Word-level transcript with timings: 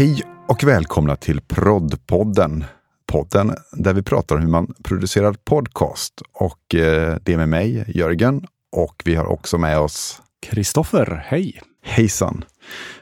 Hej 0.00 0.22
och 0.48 0.64
välkomna 0.64 1.16
till 1.16 1.40
Proddpodden. 1.40 2.64
Podden 3.06 3.54
där 3.72 3.94
vi 3.94 4.02
pratar 4.02 4.36
om 4.36 4.42
hur 4.42 4.48
man 4.48 4.74
producerar 4.82 5.32
podcast. 5.32 6.22
Och 6.32 6.74
eh, 6.74 7.16
det 7.22 7.32
är 7.32 7.36
med 7.36 7.48
mig, 7.48 7.84
Jörgen, 7.88 8.44
och 8.72 9.02
vi 9.04 9.14
har 9.14 9.24
också 9.24 9.58
med 9.58 9.78
oss 9.78 10.22
Kristoffer, 10.42 11.24
hej! 11.26 11.60
Hejsan! 11.82 12.44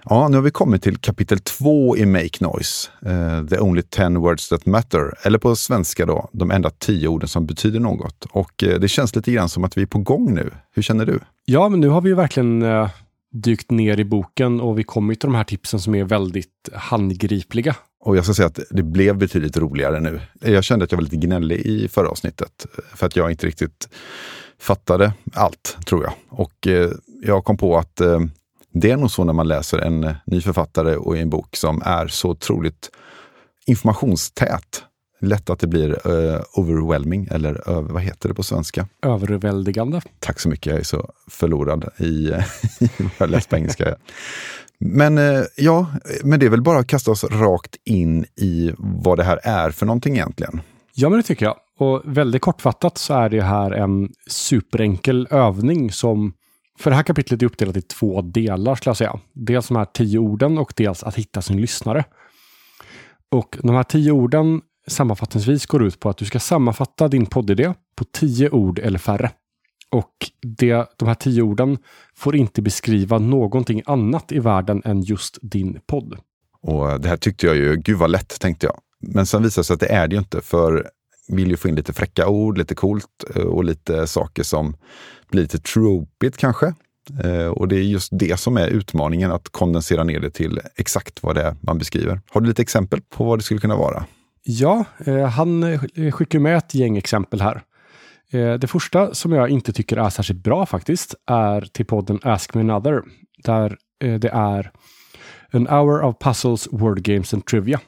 Ja, 0.05 0.29
nu 0.29 0.37
har 0.37 0.43
vi 0.43 0.51
kommit 0.51 0.83
till 0.83 0.97
kapitel 0.97 1.39
två 1.39 1.97
i 1.97 2.07
Make 2.07 2.39
Noise. 2.41 2.91
Uh, 3.07 3.47
the 3.47 3.59
only 3.59 3.83
ten 3.83 4.21
words 4.21 4.49
that 4.49 4.67
matter. 4.67 5.15
Eller 5.23 5.39
på 5.39 5.57
svenska 5.57 6.07
då, 6.07 6.29
de 6.33 6.51
enda 6.51 6.71
tio 6.71 7.09
orden 7.09 7.29
som 7.29 7.47
betyder 7.47 7.81
något. 7.81 8.27
Och 8.31 8.65
uh, 8.67 8.75
det 8.75 8.89
känns 8.89 9.17
lite 9.17 9.33
grann 9.33 9.49
som 9.49 9.65
att 9.65 9.77
vi 9.77 9.83
är 9.83 9.87
på 9.87 9.99
gång 9.99 10.35
nu. 10.35 10.51
Hur 10.75 10.83
känner 10.83 11.07
du? 11.07 11.21
Ja, 11.45 11.69
men 11.69 11.81
nu 11.81 11.89
har 11.89 12.01
vi 12.01 12.09
ju 12.09 12.15
verkligen 12.15 12.63
uh, 12.63 12.89
dykt 13.33 13.71
ner 13.71 14.01
i 14.01 14.05
boken 14.05 14.61
och 14.61 14.79
vi 14.79 14.85
kommer 14.85 15.15
till 15.15 15.29
de 15.29 15.35
här 15.35 15.45
tipsen 15.45 15.81
som 15.81 15.95
är 15.95 16.05
väldigt 16.05 16.69
handgripliga. 16.73 17.77
Och 18.01 18.17
jag 18.17 18.25
ska 18.25 18.35
säga 18.35 18.47
att 18.47 18.61
det 18.71 18.83
blev 18.83 19.19
betydligt 19.19 19.57
roligare 19.57 20.01
nu. 20.01 20.21
Jag 20.41 20.65
kände 20.65 20.85
att 20.85 20.93
jag 20.93 20.97
var 20.97 21.03
lite 21.03 21.17
gnällig 21.17 21.59
i 21.59 21.89
förra 21.89 22.09
avsnittet 22.09 22.67
för 22.95 23.07
att 23.07 23.17
jag 23.17 23.31
inte 23.31 23.47
riktigt 23.47 23.89
fattade 24.59 25.13
allt, 25.33 25.77
tror 25.87 26.05
jag. 26.05 26.13
Och 26.29 26.67
eh, 26.67 26.91
jag 27.23 27.45
kom 27.45 27.57
på 27.57 27.79
att 27.79 28.01
eh, 28.01 28.21
det 28.73 28.91
är 28.91 28.97
nog 28.97 29.11
så 29.11 29.25
när 29.25 29.33
man 29.33 29.49
läser 29.49 29.79
en 29.79 30.05
eh, 30.05 30.15
ny 30.27 30.41
författare 30.41 30.97
och 30.97 31.19
en 31.19 31.31
bok 31.31 31.57
som 31.57 31.83
är 31.85 32.09
så 32.09 32.31
otroligt 32.31 32.91
informationstät. 33.67 34.85
Lätt 35.21 35.51
att 35.51 35.59
det 35.59 35.67
blir 35.67 36.09
uh, 36.09 36.41
overwhelming, 36.53 37.29
eller 37.31 37.71
uh, 37.71 37.81
vad 37.81 38.03
heter 38.03 38.29
det 38.29 38.35
på 38.35 38.43
svenska? 38.43 38.89
Överväldigande. 39.03 40.01
Tack 40.19 40.41
så 40.41 40.49
mycket, 40.49 40.67
jag 40.67 40.79
är 40.79 40.85
så 40.85 41.11
förlorad 41.31 41.89
i 41.99 42.31
vad 42.99 43.11
jag 43.19 43.31
läst 43.31 43.49
på 43.49 43.57
engelska. 43.57 43.97
Men 44.79 45.19
uh, 45.19 45.45
ja, 45.57 45.87
men 46.25 46.41
det 46.41 46.47
är 46.47 46.51
väl 46.51 46.63
bara 46.63 46.79
att 46.79 46.87
kasta 46.87 47.11
oss 47.11 47.25
rakt 47.25 47.77
in 47.85 48.25
i 48.37 48.73
vad 48.79 49.19
det 49.19 49.25
här 49.25 49.41
är 49.43 49.71
för 49.71 49.87
någonting 49.87 50.15
egentligen. 50.15 50.61
Ja, 50.95 51.09
men 51.09 51.19
det 51.19 51.23
tycker 51.23 51.47
jag. 51.47 51.57
Och 51.79 52.03
väldigt 52.05 52.43
kortfattat 52.43 52.99
så 52.99 53.15
är 53.15 53.29
det 53.29 53.43
här 53.43 53.71
en 53.71 54.13
superenkel 54.27 55.29
övning 55.31 55.93
som 55.93 56.33
för 56.79 56.91
det 56.91 56.97
här 56.97 57.03
kapitlet 57.03 57.43
är 57.43 57.47
uppdelat 57.47 57.77
i 57.77 57.83
två 57.83 58.23
delar 58.23 58.75
skulle 58.75 58.91
jag 58.91 58.97
säga. 58.97 59.21
Dels 59.33 59.69
de 59.69 59.77
här 59.77 59.85
tio 59.85 60.19
orden 60.19 60.59
och 60.59 60.73
dels 60.77 61.03
att 61.03 61.15
hitta 61.15 61.43
sin 61.43 61.61
lyssnare. 61.61 62.05
Och 63.31 63.59
de 63.63 63.75
här 63.75 63.83
tio 63.83 64.13
orden 64.13 64.61
sammanfattningsvis 64.89 65.67
går 65.67 65.85
ut 65.85 66.01
på 66.01 66.09
att 66.09 66.17
du 66.17 66.25
ska 66.25 66.39
sammanfatta 66.39 67.09
din 67.09 67.27
poddidé 67.27 67.75
på 67.97 68.05
tio 68.05 68.51
ord 68.51 68.79
eller 68.79 68.99
färre. 68.99 69.31
Och 69.91 70.13
det, 70.43 70.87
de 70.97 71.09
här 71.09 71.15
tio 71.15 71.43
orden 71.43 71.79
får 72.17 72.37
inte 72.37 72.63
beskriva 72.63 73.19
någonting 73.19 73.83
annat 73.87 74.33
i 74.33 74.39
världen 74.39 74.83
än 74.85 75.03
just 75.03 75.39
din 75.43 75.81
podd. 75.87 76.19
Och 76.63 77.01
det 77.01 77.09
här 77.09 77.17
tyckte 77.17 77.47
jag 77.47 77.57
ju, 77.57 77.77
gud 77.77 77.99
vad 77.99 78.11
lätt 78.11 78.41
tänkte 78.41 78.67
jag. 78.67 78.81
Men 79.01 79.27
sen 79.27 79.43
visade 79.43 79.61
det 79.61 79.65
sig 79.65 79.75
att 79.75 79.81
det 79.81 79.93
är 79.93 80.09
det 80.09 80.15
ju 80.15 80.19
inte, 80.19 80.41
för 80.41 80.91
vill 81.29 81.51
ju 81.51 81.57
få 81.57 81.69
in 81.69 81.75
lite 81.75 81.93
fräcka 81.93 82.29
ord, 82.29 82.59
lite 82.59 82.75
coolt 82.75 83.25
eh, 83.35 83.43
och 83.43 83.65
lite 83.65 84.07
saker 84.07 84.43
som 84.43 84.77
blir 85.31 85.43
lite 85.43 85.59
tropigt 85.59 86.37
kanske. 86.37 86.75
Eh, 87.25 87.47
och 87.47 87.69
det 87.69 87.77
är 87.77 87.83
just 87.83 88.09
det 88.13 88.41
som 88.41 88.57
är 88.57 88.69
utmaningen, 88.69 89.33
att 89.33 89.49
kondensera 89.49 90.05
ner 90.05 90.21
det 90.21 90.31
till 90.31 90.61
exakt 90.77 91.23
vad 91.23 91.35
det 91.35 91.43
är 91.43 91.57
man 91.61 91.79
beskriver. 91.79 92.21
Har 92.31 92.41
du 92.41 92.47
lite 92.47 92.63
exempel 92.63 93.01
på 93.01 93.25
vad 93.25 93.39
det 93.39 93.43
skulle 93.43 93.61
kunna 93.61 93.77
vara? 93.77 94.05
Ja, 94.51 94.85
eh, 95.07 95.27
han 95.27 95.63
eh, 95.63 96.11
skickar 96.11 96.39
med 96.39 96.57
ett 96.57 96.75
gäng 96.75 96.97
exempel 96.97 97.41
här. 97.41 97.63
Eh, 98.31 98.55
det 98.55 98.67
första 98.67 99.15
som 99.15 99.33
jag 99.33 99.49
inte 99.49 99.73
tycker 99.73 99.97
är 99.97 100.11
särskilt 100.11 100.43
bra 100.43 100.67
faktiskt 100.67 101.15
är 101.27 101.61
till 101.61 101.87
podden 101.87 102.19
Ask 102.23 102.55
Me 102.55 102.61
Another. 102.61 103.03
Där 103.45 103.77
eh, 104.05 104.15
det 104.15 104.29
är 104.29 104.71
An 105.53 105.67
hour 105.67 106.03
of 106.03 106.17
puzzles, 106.21 106.69
word 106.73 107.03
games 107.03 107.35
and 107.35 107.47
trivia. 107.47 107.81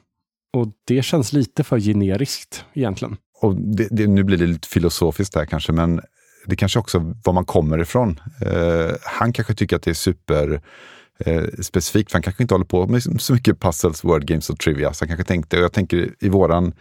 Och 0.53 0.67
det 0.87 1.03
känns 1.03 1.33
lite 1.33 1.65
för 1.65 1.81
generiskt 1.81 2.65
egentligen 2.73 3.17
och 3.41 3.57
det, 3.57 3.89
det, 3.91 4.07
nu 4.07 4.25
blir 4.25 4.37
det 4.37 4.47
lite 4.47 4.69
filosofiskt 4.69 5.35
där 5.35 5.45
kanske, 5.45 5.73
men 5.73 6.01
det 6.47 6.57
kanske 6.57 6.79
också 6.79 7.15
var 7.25 7.33
man 7.33 7.45
kommer 7.45 7.79
ifrån. 7.79 8.21
Eh, 8.47 8.95
han 9.03 9.33
kanske 9.33 9.55
tycker 9.55 9.77
att 9.77 9.83
det 9.83 9.91
är 9.91 9.95
super 9.95 10.63
eh, 11.27 11.45
specifikt, 11.61 12.11
för 12.11 12.17
han 12.17 12.23
kanske 12.23 12.43
inte 12.43 12.55
håller 12.55 12.65
på 12.65 12.87
med 12.87 13.03
så 13.03 13.33
mycket 13.33 13.61
puzzles, 13.61 14.05
word 14.05 14.27
games 14.27 14.51
och 14.51 14.59
trivia. 14.59 14.93
Så 14.93 15.05
han 15.05 15.09
kanske 15.09 15.25
tänkte, 15.25 15.57
och 15.59 15.65
jag 15.65 15.73
tänker 15.73 16.15
i 16.21 16.29
våran, 16.29 16.73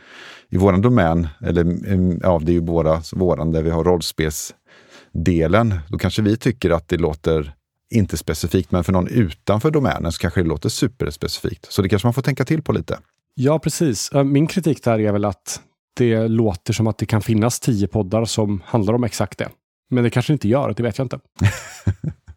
i 0.50 0.58
våran 0.58 0.82
domän, 0.82 1.28
eller 1.42 1.62
mm, 1.62 2.20
ja, 2.24 2.40
det 2.44 2.52
är 2.52 2.54
ju 2.54 2.62
båda 2.62 3.02
våran 3.14 3.52
där 3.52 3.62
vi 3.62 3.70
har 3.70 3.84
rollspelsdelen, 3.84 5.80
då 5.88 5.98
kanske 5.98 6.22
vi 6.22 6.38
tycker 6.38 6.70
att 6.70 6.88
det 6.88 6.98
låter 6.98 7.54
inte 7.92 8.18
specifikt, 8.18 8.72
men 8.72 8.84
för 8.84 8.94
någon 8.94 9.08
utanför 9.08 9.72
domänen 9.72 10.12
så 10.12 10.20
kanske 10.20 10.42
det 10.42 10.48
låter 10.48 10.70
superspecifikt. 10.70 11.72
Så 11.72 11.82
det 11.82 11.90
kanske 11.90 12.06
man 12.06 12.14
får 12.14 12.22
tänka 12.22 12.46
till 12.46 12.62
på 12.62 12.72
lite. 12.72 13.00
Ja, 13.36 13.60
precis. 13.60 14.12
Min 14.26 14.48
kritik 14.48 14.84
där 14.84 15.00
är 15.00 15.12
väl 15.12 15.26
att 15.26 15.62
det 15.94 16.28
låter 16.28 16.74
som 16.74 16.88
att 16.88 16.98
det 16.98 17.06
kan 17.06 17.22
finnas 17.22 17.60
tio 17.60 17.88
poddar 17.88 18.26
som 18.26 18.62
handlar 18.66 18.94
om 18.94 19.04
exakt 19.04 19.38
det. 19.38 19.50
Men 19.90 20.04
det 20.04 20.10
kanske 20.10 20.34
inte 20.34 20.48
gör, 20.48 20.74
det 20.78 20.84
vet 20.84 20.98
jag 20.98 21.06
inte. 21.06 21.20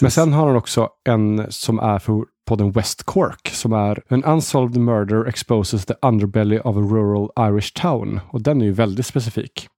Men 0.00 0.10
sen 0.10 0.32
har 0.32 0.46
han 0.46 0.56
också 0.56 0.88
en 1.08 1.46
som 1.50 1.78
är 1.78 1.98
för 1.98 2.24
podden 2.46 2.72
West 2.72 3.02
Cork 3.02 3.50
som 3.52 3.72
är 3.72 4.02
An 4.08 4.24
Unsolved 4.24 4.80
Murder 4.80 5.24
Exposes 5.28 5.86
the 5.86 5.94
Underbelly 6.02 6.58
of 6.58 6.76
a 6.76 6.80
Rural 6.80 7.30
Irish 7.50 7.72
Town. 7.74 8.20
Och 8.28 8.42
den 8.42 8.60
är 8.60 8.64
ju 8.64 8.72
väldigt 8.72 9.06
specifik. 9.06 9.68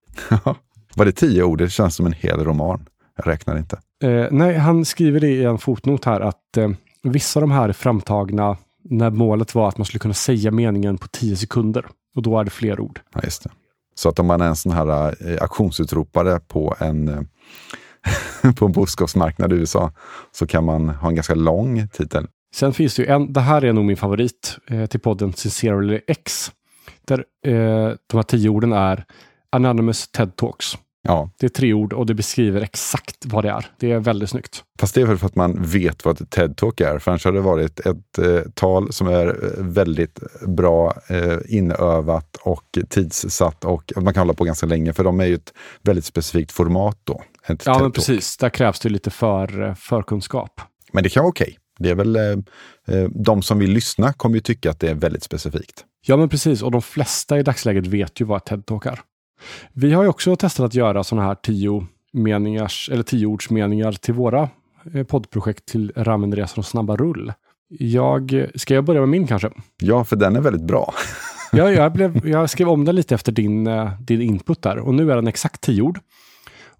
Var 0.94 1.04
det 1.04 1.12
tio 1.12 1.42
ord? 1.42 1.58
Det 1.58 1.68
känns 1.68 1.94
som 1.94 2.06
en 2.06 2.12
hel 2.12 2.44
roman. 2.44 2.86
Jag 3.16 3.26
räknar 3.26 3.58
inte. 3.58 3.78
Eh, 4.02 4.26
nej, 4.30 4.56
han 4.56 4.84
skriver 4.84 5.20
det 5.20 5.28
i 5.28 5.44
en 5.44 5.58
fotnot 5.58 6.04
här 6.04 6.20
att 6.20 6.56
eh, 6.56 6.70
vissa 7.02 7.40
av 7.40 7.42
de 7.42 7.50
här 7.50 7.68
är 7.68 7.72
framtagna 7.72 8.56
när 8.84 9.10
målet 9.10 9.54
var 9.54 9.68
att 9.68 9.78
man 9.78 9.84
skulle 9.84 9.98
kunna 9.98 10.14
säga 10.14 10.50
meningen 10.50 10.98
på 10.98 11.08
tio 11.08 11.36
sekunder. 11.36 11.86
Och 12.16 12.22
då 12.22 12.38
är 12.38 12.44
det 12.44 12.50
fler 12.50 12.80
ord. 12.80 13.00
Ja, 13.14 13.20
just 13.24 13.42
det. 13.44 13.50
Så 13.94 14.08
att 14.08 14.18
om 14.18 14.26
man 14.26 14.40
är 14.40 14.46
en 14.46 14.56
sån 14.56 14.72
här 14.72 15.14
eh, 15.30 15.42
auktionsutropare 15.42 16.40
på 16.40 16.76
en, 16.78 17.08
eh, 17.08 17.20
på 18.56 18.66
en 18.66 18.72
boskapsmarknad 18.72 19.52
i 19.52 19.56
USA 19.56 19.92
så 20.32 20.46
kan 20.46 20.64
man 20.64 20.88
ha 20.88 21.08
en 21.08 21.14
ganska 21.14 21.34
lång 21.34 21.88
titel. 21.88 22.26
Sen 22.54 22.72
finns 22.72 22.94
det 22.94 23.02
ju 23.02 23.08
en, 23.08 23.32
det 23.32 23.40
här 23.40 23.64
är 23.64 23.72
nog 23.72 23.84
min 23.84 23.96
favorit 23.96 24.58
eh, 24.70 24.86
till 24.86 25.00
podden 25.00 25.32
Sincerely 25.32 26.00
X. 26.06 26.52
Där 27.06 27.24
eh, 27.46 27.94
de 28.06 28.16
här 28.16 28.22
tio 28.22 28.48
orden 28.48 28.72
är 28.72 29.04
Anonymous 29.50 30.08
TED 30.08 30.36
Talks. 30.36 30.78
Ja. 31.06 31.30
Det 31.38 31.46
är 31.46 31.50
tre 31.50 31.72
ord 31.72 31.92
och 31.92 32.06
det 32.06 32.14
beskriver 32.14 32.60
exakt 32.60 33.16
vad 33.26 33.44
det 33.44 33.50
är. 33.50 33.66
Det 33.78 33.92
är 33.92 33.98
väldigt 33.98 34.30
snyggt. 34.30 34.64
Fast 34.80 34.94
det 34.94 35.00
är 35.00 35.06
väl 35.06 35.18
för 35.18 35.26
att 35.26 35.34
man 35.34 35.62
vet 35.62 36.04
vad 36.04 36.20
ett 36.20 36.30
TED-talk 36.30 36.80
är. 36.80 36.98
För 36.98 37.10
annars 37.10 37.24
hade 37.24 37.36
det 37.36 37.42
varit 37.42 37.80
ett 37.80 38.18
eh, 38.18 38.40
tal 38.54 38.92
som 38.92 39.06
är 39.06 39.26
eh, 39.26 39.64
väldigt 39.64 40.20
bra 40.46 40.94
eh, 41.08 41.38
inövat 41.48 42.36
och 42.36 42.78
tidssatt 42.88 43.64
och 43.64 43.92
man 43.96 44.14
kan 44.14 44.20
hålla 44.20 44.34
på 44.34 44.44
ganska 44.44 44.66
länge 44.66 44.92
för 44.92 45.04
de 45.04 45.20
är 45.20 45.26
ju 45.26 45.34
ett 45.34 45.52
väldigt 45.82 46.04
specifikt 46.04 46.52
format 46.52 46.98
då. 47.04 47.22
ja, 47.64 47.78
men 47.78 47.92
precis. 47.92 48.36
Där 48.36 48.48
krävs 48.48 48.80
det 48.80 48.88
lite 48.88 49.10
för, 49.10 49.62
eh, 49.62 49.74
förkunskap. 49.74 50.60
Men 50.92 51.02
det 51.02 51.10
kan 51.10 51.22
vara 51.22 51.30
okej. 51.30 51.44
Okay. 51.44 51.56
Det 51.78 51.90
är 51.90 51.94
väl, 51.94 52.16
eh, 52.16 52.22
eh, 52.88 53.08
de 53.10 53.42
som 53.42 53.58
vill 53.58 53.70
lyssna 53.70 54.12
kommer 54.12 54.34
ju 54.34 54.40
tycka 54.40 54.70
att 54.70 54.80
det 54.80 54.88
är 54.88 54.94
väldigt 54.94 55.22
specifikt. 55.22 55.84
Ja, 56.06 56.16
men 56.16 56.28
precis. 56.28 56.62
Och 56.62 56.70
de 56.70 56.82
flesta 56.82 57.38
i 57.38 57.42
dagsläget 57.42 57.86
vet 57.86 58.20
ju 58.20 58.24
vad 58.24 58.36
ett 58.36 58.48
TED-talk 58.48 58.86
är. 58.86 59.00
Vi 59.72 59.92
har 59.92 60.02
ju 60.02 60.08
också 60.08 60.36
testat 60.36 60.66
att 60.66 60.74
göra 60.74 61.04
sådana 61.04 61.26
här 61.26 61.34
tio 61.34 61.86
meningars, 62.12 62.90
eller 62.92 63.02
tioordsmeningar 63.02 63.92
till 63.92 64.14
våra 64.14 64.48
eh, 64.94 65.04
poddprojekt 65.04 65.66
till 65.66 65.92
Ramenresan 65.96 66.58
och 66.58 66.66
Snabba 66.66 66.96
Rull. 66.96 67.32
Jag, 67.68 68.46
ska 68.54 68.74
jag 68.74 68.84
börja 68.84 69.00
med 69.00 69.08
min 69.08 69.26
kanske? 69.26 69.50
Ja, 69.80 70.04
för 70.04 70.16
den 70.16 70.36
är 70.36 70.40
väldigt 70.40 70.66
bra. 70.66 70.94
ja, 71.52 71.70
jag, 71.70 71.92
blev, 71.92 72.28
jag 72.28 72.50
skrev 72.50 72.68
om 72.68 72.84
den 72.84 72.96
lite 72.96 73.14
efter 73.14 73.32
din, 73.32 73.66
eh, 73.66 74.00
din 74.00 74.22
input 74.22 74.62
där 74.62 74.78
och 74.78 74.94
nu 74.94 75.10
är 75.12 75.16
den 75.16 75.28
exakt 75.28 75.60
tio 75.60 75.82
ord. 75.82 76.00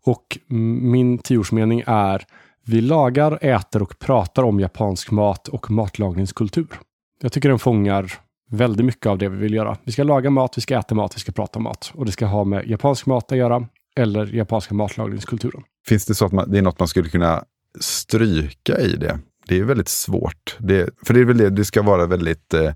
Och 0.05 0.39
min 0.81 1.19
tioordsmening 1.19 1.83
är 1.87 2.25
Vi 2.65 2.81
lagar, 2.81 3.39
äter 3.41 3.83
och 3.83 3.99
pratar 3.99 4.43
om 4.43 4.61
japansk 4.61 5.11
mat 5.11 5.49
och 5.49 5.71
matlagningskultur. 5.71 6.67
Jag 7.23 7.33
tycker 7.33 7.49
den 7.49 7.59
fångar 7.59 8.13
väldigt 8.51 8.87
mycket 8.87 9.07
av 9.07 9.19
det 9.19 9.29
vi 9.29 9.37
vill 9.37 9.55
göra. 9.55 9.77
Vi 9.85 9.93
ska 9.93 10.03
laga 10.03 10.31
mat, 10.31 10.59
vi 10.59 10.61
ska 10.61 10.79
äta 10.79 10.95
mat, 10.95 11.17
vi 11.17 11.21
ska 11.21 11.33
prata 11.33 11.59
mat. 11.59 11.93
Och 11.95 12.07
det 12.07 12.13
ska 12.13 12.27
ha 12.27 12.45
med 12.45 12.67
japansk 12.67 13.07
mat 13.07 13.33
att 13.33 13.39
göra 13.39 13.69
eller 13.97 14.27
japanska 14.27 14.75
matlagningskulturen. 14.75 15.63
Finns 15.87 16.05
det 16.05 16.15
så 16.15 16.25
att 16.27 16.33
man, 16.33 16.51
det 16.51 16.59
är 16.59 16.63
något 16.63 16.79
man 16.79 16.89
skulle 16.89 17.09
kunna 17.09 17.45
stryka 17.81 18.81
i 18.81 18.97
det? 18.97 19.19
Det 19.49 19.59
är 19.59 19.65
väldigt 19.65 19.89
svårt. 19.89 20.57
Det, 20.59 20.89
för 21.07 21.15
det 21.15 21.21
är 21.21 21.25
väl 21.25 21.39
det, 21.39 21.51
det 21.51 21.65
ska 21.65 21.83
vara 21.83 22.07
väldigt, 22.07 22.55
eh, 22.55 22.73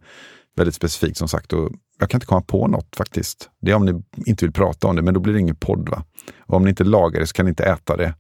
väldigt 0.57 0.75
specifikt 0.75 1.17
som 1.17 1.29
sagt. 1.29 1.53
Och 1.53 1.73
jag 1.99 2.11
kan 2.11 2.19
inte 2.19 2.27
komma 2.27 2.43
på 2.43 2.67
något 2.67 2.97
faktiskt. 2.97 3.51
Det 3.61 3.71
är 3.71 3.75
om 3.75 3.87
ni 3.87 4.03
inte 4.27 4.45
vill 4.45 4.53
prata 4.53 4.89
om 4.89 4.97
det, 4.97 5.03
men 5.03 5.15
då 5.15 5.21
blir 5.21 5.35
det 5.35 5.41
ingen 5.41 5.57
podd. 5.57 5.89
Va? 5.89 6.05
Och 6.39 6.55
om 6.55 6.65
ni 6.65 6.71
inte 6.71 6.85
lagar 6.85 7.21
det 7.21 7.27
så 7.27 7.33
kan 7.33 7.47
ni 7.47 7.49
inte 7.49 7.65
äta 7.65 7.97
det. 7.97 8.15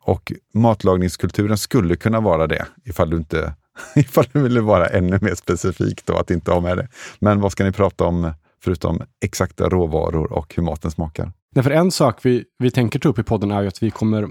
Och 0.00 0.32
matlagningskulturen 0.54 1.58
skulle 1.58 1.96
kunna 1.96 2.20
vara 2.20 2.46
det 2.46 2.66
ifall 2.84 3.10
du 3.10 3.16
inte 3.16 3.54
Ifall 3.94 4.24
du 4.32 4.42
ville 4.42 4.60
vara 4.60 4.86
ännu 4.86 5.18
mer 5.22 5.34
specifik 5.34 6.06
då, 6.06 6.16
att 6.16 6.30
inte 6.30 6.50
ha 6.50 6.60
med 6.60 6.76
det. 6.76 6.88
Men 7.18 7.40
vad 7.40 7.52
ska 7.52 7.64
ni 7.64 7.72
prata 7.72 8.04
om 8.04 8.32
förutom 8.64 9.02
exakta 9.24 9.68
råvaror 9.68 10.32
och 10.32 10.54
hur 10.54 10.62
maten 10.62 10.90
smakar? 10.90 11.32
Nej, 11.54 11.62
för 11.62 11.70
en 11.70 11.90
sak 11.90 12.18
vi, 12.22 12.44
vi 12.58 12.70
tänker 12.70 12.98
ta 12.98 13.08
upp 13.08 13.18
i 13.18 13.22
podden 13.22 13.50
är 13.50 13.62
ju 13.62 13.68
att 13.68 13.82
vi 13.82 13.90
kommer 13.90 14.28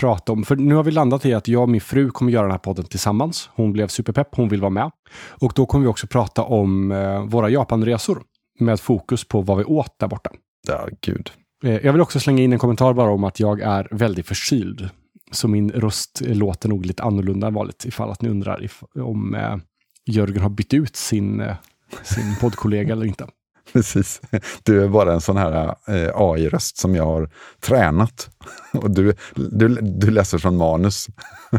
prata 0.00 0.32
om, 0.32 0.44
för 0.44 0.56
nu 0.56 0.74
har 0.74 0.82
vi 0.82 0.90
landat 0.90 1.26
i 1.26 1.34
att 1.34 1.48
jag 1.48 1.62
och 1.62 1.68
min 1.68 1.80
fru 1.80 2.10
kommer 2.10 2.32
göra 2.32 2.42
den 2.42 2.50
här 2.50 2.58
podden 2.58 2.84
tillsammans. 2.84 3.50
Hon 3.54 3.72
blev 3.72 3.88
superpepp, 3.88 4.28
hon 4.32 4.48
vill 4.48 4.60
vara 4.60 4.70
med. 4.70 4.90
Och 5.28 5.52
då 5.54 5.66
kommer 5.66 5.82
vi 5.82 5.88
också 5.88 6.06
prata 6.06 6.42
om 6.42 6.92
eh, 6.92 7.24
våra 7.24 7.50
Japanresor 7.50 8.22
med 8.58 8.80
fokus 8.80 9.28
på 9.28 9.40
vad 9.42 9.58
vi 9.58 9.64
åt 9.64 9.98
där 9.98 10.08
borta. 10.08 10.30
Ja, 10.68 10.88
gud. 11.00 11.30
Eh, 11.64 11.76
jag 11.86 11.92
vill 11.92 12.02
också 12.02 12.20
slänga 12.20 12.42
in 12.42 12.52
en 12.52 12.58
kommentar 12.58 12.92
bara 12.92 13.10
om 13.10 13.24
att 13.24 13.40
jag 13.40 13.60
är 13.60 13.88
väldigt 13.90 14.26
förkyld. 14.26 14.88
Så 15.30 15.48
min 15.48 15.70
röst 15.70 16.20
låter 16.24 16.68
nog 16.68 16.86
lite 16.86 17.02
annorlunda 17.02 17.46
än 17.46 17.54
vanligt 17.54 17.84
ifall 17.84 18.10
att 18.10 18.22
ni 18.22 18.28
undrar 18.28 18.64
if, 18.64 18.82
om 18.94 19.34
eh, 19.34 19.56
Jörgen 20.06 20.42
har 20.42 20.50
bytt 20.50 20.74
ut 20.74 20.96
sin, 20.96 21.40
eh, 21.40 21.56
sin 22.02 22.36
poddkollega 22.40 22.92
eller 22.92 23.06
inte. 23.06 23.26
Precis. 23.72 24.20
Du 24.62 24.84
är 24.84 24.88
bara 24.88 25.12
en 25.12 25.20
sån 25.20 25.36
här 25.36 25.74
eh, 25.86 26.10
AI-röst 26.14 26.78
som 26.78 26.94
jag 26.94 27.04
har 27.04 27.30
tränat. 27.60 28.30
Och 28.72 28.90
du, 28.90 29.14
du, 29.34 29.68
du 29.80 30.10
läser 30.10 30.38
från 30.38 30.56
manus. 30.56 31.08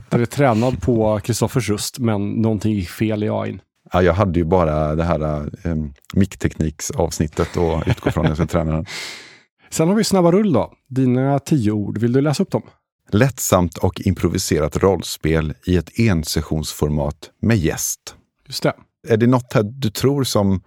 Jag 0.10 0.22
är 0.22 0.26
tränad 0.26 0.82
på 0.82 1.20
Kristoffers 1.20 1.70
röst, 1.70 2.00
men 2.00 2.30
någonting 2.30 2.74
gick 2.74 2.90
fel 2.90 3.24
i 3.24 3.30
AI. 3.30 3.60
Ja, 3.94 4.02
jag 4.02 4.14
hade 4.14 4.40
ju 4.40 4.46
bara 4.46 4.96
det 4.96 5.04
här 5.04 5.50
eh, 5.64 5.76
micktekniksavsnittet 6.14 7.58
att 7.58 7.88
utgå 7.88 8.12
från 8.12 8.24
när 8.24 8.30
jag 8.30 8.38
skulle 8.38 8.48
träna 8.48 8.72
den. 8.72 8.86
Sen 9.70 9.88
har 9.88 9.96
vi 9.96 10.04
Snabba 10.04 10.32
rull 10.32 10.54
då. 10.54 10.74
Dina 10.88 11.40
tio 11.40 11.72
ord. 11.72 11.98
Vill 11.98 12.14
du 12.14 12.22
läsa 12.22 12.44
upp 12.44 12.52
dem? 12.52 12.64
Lättsamt 13.10 13.78
och 13.78 14.02
improviserat 14.02 14.78
rollspel 14.78 15.54
i 15.66 15.78
ett 15.78 16.00
ensessionsformat 16.00 17.30
med 17.42 17.58
gäst. 17.58 18.16
Just 18.48 18.64
det. 18.64 18.74
Är 19.08 19.18
det 19.18 19.28
något 19.28 19.54
här 19.54 19.64
du 19.64 19.90
tror 19.90 20.24
som, 20.24 20.62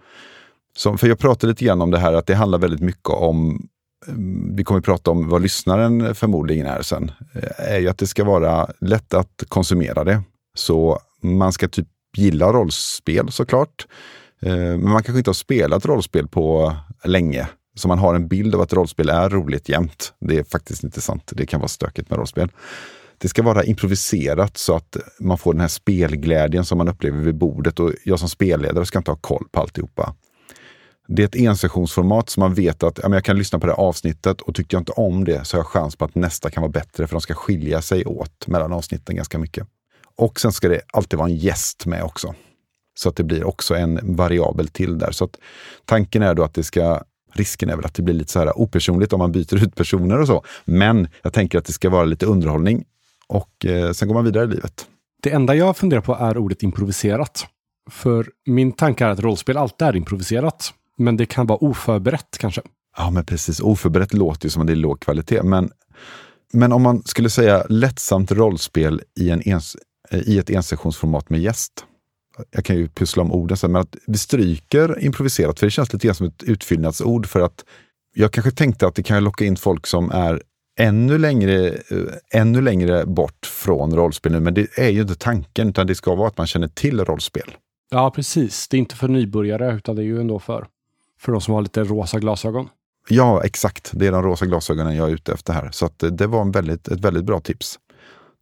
som... 0.77 0.97
För 0.97 1.07
jag 1.07 1.19
pratade 1.19 1.51
lite 1.51 1.65
grann 1.65 1.81
om 1.81 1.91
det 1.91 1.99
här 1.99 2.13
att 2.13 2.27
det 2.27 2.35
handlar 2.35 2.59
väldigt 2.59 2.81
mycket 2.81 3.09
om 3.09 3.67
mm, 4.07 4.55
vi 4.55 4.63
kommer 4.63 4.79
att 4.79 4.85
prata 4.85 5.11
om 5.11 5.29
vad 5.29 5.41
lyssnaren 5.41 6.15
förmodligen 6.15 6.65
är 6.65 6.81
sen, 6.81 7.11
är 7.57 7.79
ju 7.79 7.89
att 7.89 7.97
det 7.97 8.07
ska 8.07 8.23
vara 8.23 8.67
lätt 8.79 9.13
att 9.13 9.43
konsumera 9.47 10.03
det. 10.03 10.21
Så 10.55 10.99
man 11.21 11.53
ska 11.53 11.67
typ 11.67 11.87
gilla 12.17 12.53
rollspel 12.53 13.31
såklart. 13.31 13.87
Eh, 14.41 14.55
men 14.55 14.89
man 14.89 15.03
kanske 15.03 15.17
inte 15.17 15.29
har 15.29 15.33
spelat 15.33 15.85
rollspel 15.85 16.27
på 16.27 16.75
länge. 17.03 17.47
Så 17.75 17.87
man 17.87 17.99
har 17.99 18.15
en 18.15 18.27
bild 18.27 18.55
av 18.55 18.61
att 18.61 18.73
rollspel 18.73 19.09
är 19.09 19.29
roligt 19.29 19.69
jämt. 19.69 20.13
Det 20.19 20.37
är 20.37 20.43
faktiskt 20.43 20.83
inte 20.83 21.01
sant. 21.01 21.31
Det 21.35 21.45
kan 21.45 21.59
vara 21.59 21.67
stökigt 21.67 22.09
med 22.09 22.19
rollspel. 22.19 22.51
Det 23.17 23.27
ska 23.27 23.41
vara 23.43 23.63
improviserat 23.63 24.57
så 24.57 24.75
att 24.75 24.97
man 25.19 25.37
får 25.37 25.53
den 25.53 25.61
här 25.61 25.67
spelglädjen 25.67 26.65
som 26.65 26.77
man 26.77 26.87
upplever 26.87 27.19
vid 27.19 27.35
bordet. 27.35 27.79
Och 27.79 27.91
jag 28.03 28.19
som 28.19 28.29
spelledare 28.29 28.85
ska 28.85 28.97
inte 28.97 29.11
ha 29.11 29.17
koll 29.21 29.47
på 29.51 29.59
alltihopa. 29.59 30.15
Det 31.07 31.21
är 31.21 31.25
ett 31.25 31.35
ensessionsformat 31.35 32.29
så 32.29 32.39
man 32.39 32.53
vet 32.53 32.83
att 32.83 32.99
ja, 33.03 33.13
jag 33.13 33.23
kan 33.23 33.37
lyssna 33.37 33.59
på 33.59 33.67
det 33.67 33.73
avsnittet 33.73 34.41
och 34.41 34.55
tyckte 34.55 34.75
jag 34.75 34.81
inte 34.81 34.91
om 34.91 35.23
det 35.23 35.45
så 35.45 35.57
har 35.57 35.59
jag 35.59 35.67
chans 35.67 35.95
på 35.95 36.05
att 36.05 36.15
nästa 36.15 36.49
kan 36.49 36.61
vara 36.61 36.71
bättre 36.71 37.07
för 37.07 37.15
de 37.15 37.21
ska 37.21 37.33
skilja 37.33 37.81
sig 37.81 38.05
åt 38.05 38.47
mellan 38.47 38.73
avsnitten 38.73 39.15
ganska 39.15 39.39
mycket. 39.39 39.67
Och 40.15 40.39
sen 40.39 40.51
ska 40.51 40.69
det 40.69 40.81
alltid 40.93 41.19
vara 41.19 41.29
en 41.29 41.35
gäst 41.35 41.85
med 41.85 42.03
också. 42.03 42.35
Så 42.95 43.09
att 43.09 43.15
det 43.15 43.23
blir 43.23 43.43
också 43.43 43.75
en 43.75 44.15
variabel 44.15 44.67
till 44.67 44.97
där. 44.97 45.11
Så 45.11 45.25
att 45.25 45.37
tanken 45.85 46.21
är 46.21 46.33
då 46.33 46.43
att 46.43 46.53
det 46.53 46.63
ska 46.63 47.03
Risken 47.33 47.69
är 47.69 47.75
väl 47.75 47.85
att 47.85 47.93
det 47.93 48.01
blir 48.01 48.15
lite 48.15 48.31
så 48.31 48.39
här 48.39 48.57
opersonligt 48.57 49.13
om 49.13 49.19
man 49.19 49.31
byter 49.31 49.63
ut 49.63 49.75
personer 49.75 50.21
och 50.21 50.27
så. 50.27 50.43
Men 50.65 51.07
jag 51.21 51.33
tänker 51.33 51.57
att 51.57 51.65
det 51.65 51.73
ska 51.73 51.89
vara 51.89 52.03
lite 52.03 52.25
underhållning 52.25 52.85
och 53.27 53.65
eh, 53.65 53.91
sen 53.91 54.07
går 54.07 54.15
man 54.15 54.25
vidare 54.25 54.43
i 54.43 54.47
livet. 54.47 54.87
Det 55.23 55.31
enda 55.31 55.55
jag 55.55 55.77
funderar 55.77 56.01
på 56.01 56.15
är 56.15 56.37
ordet 56.37 56.63
improviserat. 56.63 57.47
För 57.89 58.29
min 58.45 58.71
tanke 58.71 59.05
är 59.05 59.09
att 59.09 59.19
rollspel 59.19 59.57
alltid 59.57 59.87
är 59.87 59.95
improviserat. 59.95 60.73
Men 60.97 61.17
det 61.17 61.25
kan 61.25 61.47
vara 61.47 61.57
oförberett 61.63 62.37
kanske. 62.39 62.61
Ja, 62.97 63.09
men 63.09 63.25
precis. 63.25 63.59
Oförberett 63.59 64.13
låter 64.13 64.45
ju 64.45 64.49
som 64.49 64.61
att 64.61 64.67
det 64.67 64.73
är 64.73 64.75
låg 64.75 64.99
kvalitet. 64.99 65.43
Men, 65.43 65.69
men 66.53 66.71
om 66.71 66.81
man 66.81 67.03
skulle 67.05 67.29
säga 67.29 67.65
lättsamt 67.69 68.31
rollspel 68.31 69.01
i, 69.19 69.29
en 69.29 69.41
ens, 69.41 69.75
i 70.11 70.37
ett 70.39 70.49
ensessionsformat 70.49 71.29
med 71.29 71.41
gäst 71.41 71.85
jag 72.51 72.65
kan 72.65 72.75
ju 72.75 72.87
pussla 72.87 73.23
om 73.23 73.31
orden 73.31 73.57
sen, 73.57 73.71
men 73.71 73.81
att 73.81 73.95
vi 74.07 74.17
stryker 74.17 75.03
improviserat, 75.03 75.59
för 75.59 75.67
det 75.67 75.71
känns 75.71 75.93
lite 75.93 76.07
grann 76.07 76.15
som 76.15 76.27
ett 76.27 76.43
utfyllnadsord 76.43 77.27
för 77.27 77.39
att 77.39 77.65
jag 78.15 78.31
kanske 78.31 78.51
tänkte 78.51 78.87
att 78.87 78.95
det 78.95 79.03
kan 79.03 79.23
locka 79.23 79.45
in 79.45 79.55
folk 79.55 79.87
som 79.87 80.11
är 80.11 80.41
ännu 80.79 81.17
längre, 81.17 81.67
eh, 81.67 82.39
ännu 82.39 82.61
längre 82.61 83.05
bort 83.05 83.45
från 83.45 83.95
rollspel 83.95 84.31
nu, 84.31 84.39
men 84.39 84.53
det 84.53 84.67
är 84.77 84.89
ju 84.89 85.01
inte 85.01 85.15
tanken, 85.15 85.69
utan 85.69 85.87
det 85.87 85.95
ska 85.95 86.15
vara 86.15 86.27
att 86.27 86.37
man 86.37 86.47
känner 86.47 86.67
till 86.67 87.05
rollspel. 87.05 87.55
Ja, 87.89 88.11
precis. 88.11 88.67
Det 88.67 88.77
är 88.77 88.79
inte 88.79 88.95
för 88.95 89.07
nybörjare, 89.07 89.75
utan 89.75 89.95
det 89.95 90.01
är 90.01 90.05
ju 90.05 90.19
ändå 90.19 90.39
för, 90.39 90.67
för 91.19 91.31
de 91.31 91.41
som 91.41 91.53
har 91.53 91.61
lite 91.61 91.83
rosa 91.83 92.19
glasögon. 92.19 92.69
Ja, 93.09 93.43
exakt. 93.43 93.91
Det 93.93 94.07
är 94.07 94.11
de 94.11 94.23
rosa 94.23 94.45
glasögonen 94.45 94.95
jag 94.95 95.09
är 95.09 95.13
ute 95.13 95.33
efter 95.33 95.53
här. 95.53 95.69
Så 95.71 95.89
det 95.97 96.27
var 96.27 96.41
en 96.41 96.51
väldigt, 96.51 96.87
ett 96.87 96.99
väldigt 96.99 97.23
bra 97.23 97.39
tips. 97.39 97.79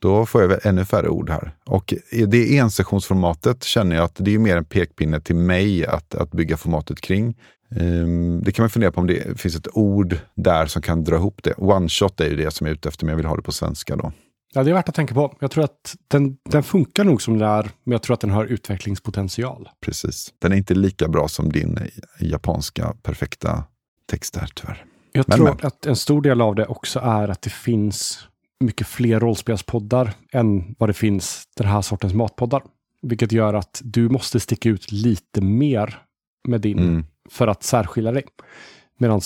Då 0.02 0.26
får 0.26 0.42
jag 0.42 0.66
ännu 0.66 0.86
färre 0.86 1.10
ord 1.10 1.30
här. 1.30 1.52
Och 1.66 1.94
det 2.28 2.58
ensektionsformatet 2.58 3.64
känner 3.64 3.96
jag 3.96 4.06
att 4.06 4.16
det 4.16 4.36
är 4.36 4.40
mer 4.40 4.58
en 4.58 4.66
pekpinne 4.66 5.22
till 5.22 5.36
mig 5.36 5.86
att, 5.86 6.16
att 6.16 6.32
bygga 6.32 6.58
formatet 6.58 7.02
kring. 7.02 7.38
Um, 7.76 8.44
det 8.44 8.52
kan 8.52 8.64
man 8.64 8.70
fundera 8.70 8.92
på 8.92 9.02
om 9.02 9.08
det 9.08 9.40
finns 9.40 9.56
ett 9.56 9.68
ord 9.74 10.18
där 10.36 10.66
som 10.66 10.82
kan 10.82 11.04
dra 11.04 11.16
ihop 11.16 11.40
det. 11.44 11.54
One 11.54 11.90
shot 11.90 12.22
är 12.22 12.30
ju 12.30 12.36
det 12.36 12.52
som 12.52 12.68
jag 12.68 12.72
är 12.72 12.76
ute 12.76 12.90
efter, 12.90 13.06
men 13.06 13.12
jag 13.12 13.18
vill 13.18 13.26
ha 13.26 13.36
det 13.36 13.42
på 13.42 13.52
svenska 13.52 13.96
då. 13.96 14.12
Ja, 14.54 14.64
det 14.64 14.70
är 14.70 14.74
värt 14.74 14.90
att 14.90 14.96
tänka 14.96 15.14
på. 15.14 15.38
Jag 15.40 15.52
tror 15.52 15.64
att 15.64 15.96
den, 16.08 16.38
den 16.50 16.64
funkar 16.64 17.04
nog 17.04 17.22
som 17.22 17.38
det 17.38 17.46
är, 17.46 17.72
men 17.84 17.92
jag 17.92 18.02
tror 18.02 18.14
att 18.14 18.22
den 18.22 18.30
har 18.30 18.46
utvecklingspotential. 18.46 19.70
Precis. 19.86 20.34
Den 20.40 20.52
är 20.52 20.56
inte 20.56 20.74
lika 20.74 21.08
bra 21.08 21.28
som 21.28 21.52
din 21.52 21.80
japanska 22.20 22.96
perfekta 23.04 23.64
text 24.10 24.34
där, 24.34 24.50
tyvärr. 24.56 24.86
Jag 25.12 25.26
men, 25.28 25.38
tror 25.38 25.48
men. 25.48 25.68
att 25.68 25.86
en 25.86 25.96
stor 25.96 26.22
del 26.22 26.42
av 26.42 26.56
det 26.56 26.66
också 26.66 27.00
är 27.00 27.28
att 27.28 27.42
det 27.42 27.50
finns 27.50 28.28
mycket 28.62 28.88
fler 28.88 29.20
rollspelspoddar 29.20 30.14
än 30.32 30.76
vad 30.80 30.90
det 30.90 30.94
finns 30.94 31.48
den 31.58 31.68
här 31.68 31.82
sortens 31.82 32.14
matpoddar. 32.14 32.64
Vilket 33.02 33.32
gör 33.32 33.54
att 33.54 33.82
du 33.84 34.10
måste 34.10 34.40
sticka 34.40 34.70
ut 34.70 34.92
lite 34.92 35.42
mer 35.42 36.02
med 36.48 36.62
din 36.62 36.80
mm. 36.80 37.06
för 37.30 37.48
att 37.48 37.64
särskilja 37.64 38.12
dig. 38.12 38.24
Medan 38.98 39.22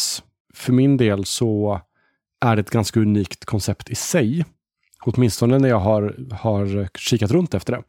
för 0.53 0.73
min 0.73 0.97
del 0.97 1.25
så 1.25 1.81
är 2.41 2.55
det 2.55 2.59
ett 2.59 2.69
ganska 2.69 2.99
unikt 2.99 3.45
koncept 3.45 3.89
i 3.89 3.95
sig. 3.95 4.45
Åtminstone 5.01 5.59
när 5.59 5.69
jag 5.69 5.79
har, 5.79 6.15
har 6.31 6.89
kikat 6.97 7.31
runt 7.31 7.53
efter 7.53 7.73
det. 7.73 7.83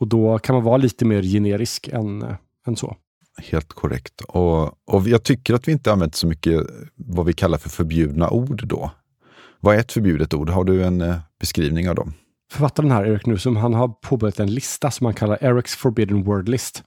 Och 0.00 0.08
då 0.08 0.38
kan 0.38 0.54
man 0.54 0.64
vara 0.64 0.76
lite 0.76 1.04
mer 1.04 1.22
generisk 1.22 1.88
än, 1.88 2.36
än 2.66 2.76
så. 2.76 2.96
Helt 3.38 3.72
korrekt. 3.72 4.20
Och, 4.20 4.62
och 4.88 5.08
jag 5.08 5.22
tycker 5.22 5.54
att 5.54 5.68
vi 5.68 5.72
inte 5.72 5.92
använt 5.92 6.14
så 6.14 6.26
mycket 6.26 6.60
vad 6.94 7.26
vi 7.26 7.32
kallar 7.32 7.58
för 7.58 7.68
förbjudna 7.68 8.30
ord 8.30 8.66
då. 8.66 8.90
Vad 9.64 9.74
är 9.74 9.78
ett 9.78 9.92
förbjudet 9.92 10.34
ord? 10.34 10.50
Har 10.50 10.64
du 10.64 10.84
en 10.84 11.00
eh, 11.00 11.16
beskrivning 11.40 11.88
av 11.88 11.94
dem? 11.94 12.12
Författaren 12.52 12.90
här, 12.90 13.06
Erik 13.06 13.26
Nusum, 13.26 13.56
han 13.56 13.74
har 13.74 13.88
påbörjat 13.88 14.40
en 14.40 14.54
lista 14.54 14.90
som 14.90 15.04
han 15.04 15.14
kallar 15.14 15.44
Erics 15.44 15.76
Forbidden 15.76 16.22
Word 16.24 16.48
List. 16.48 16.82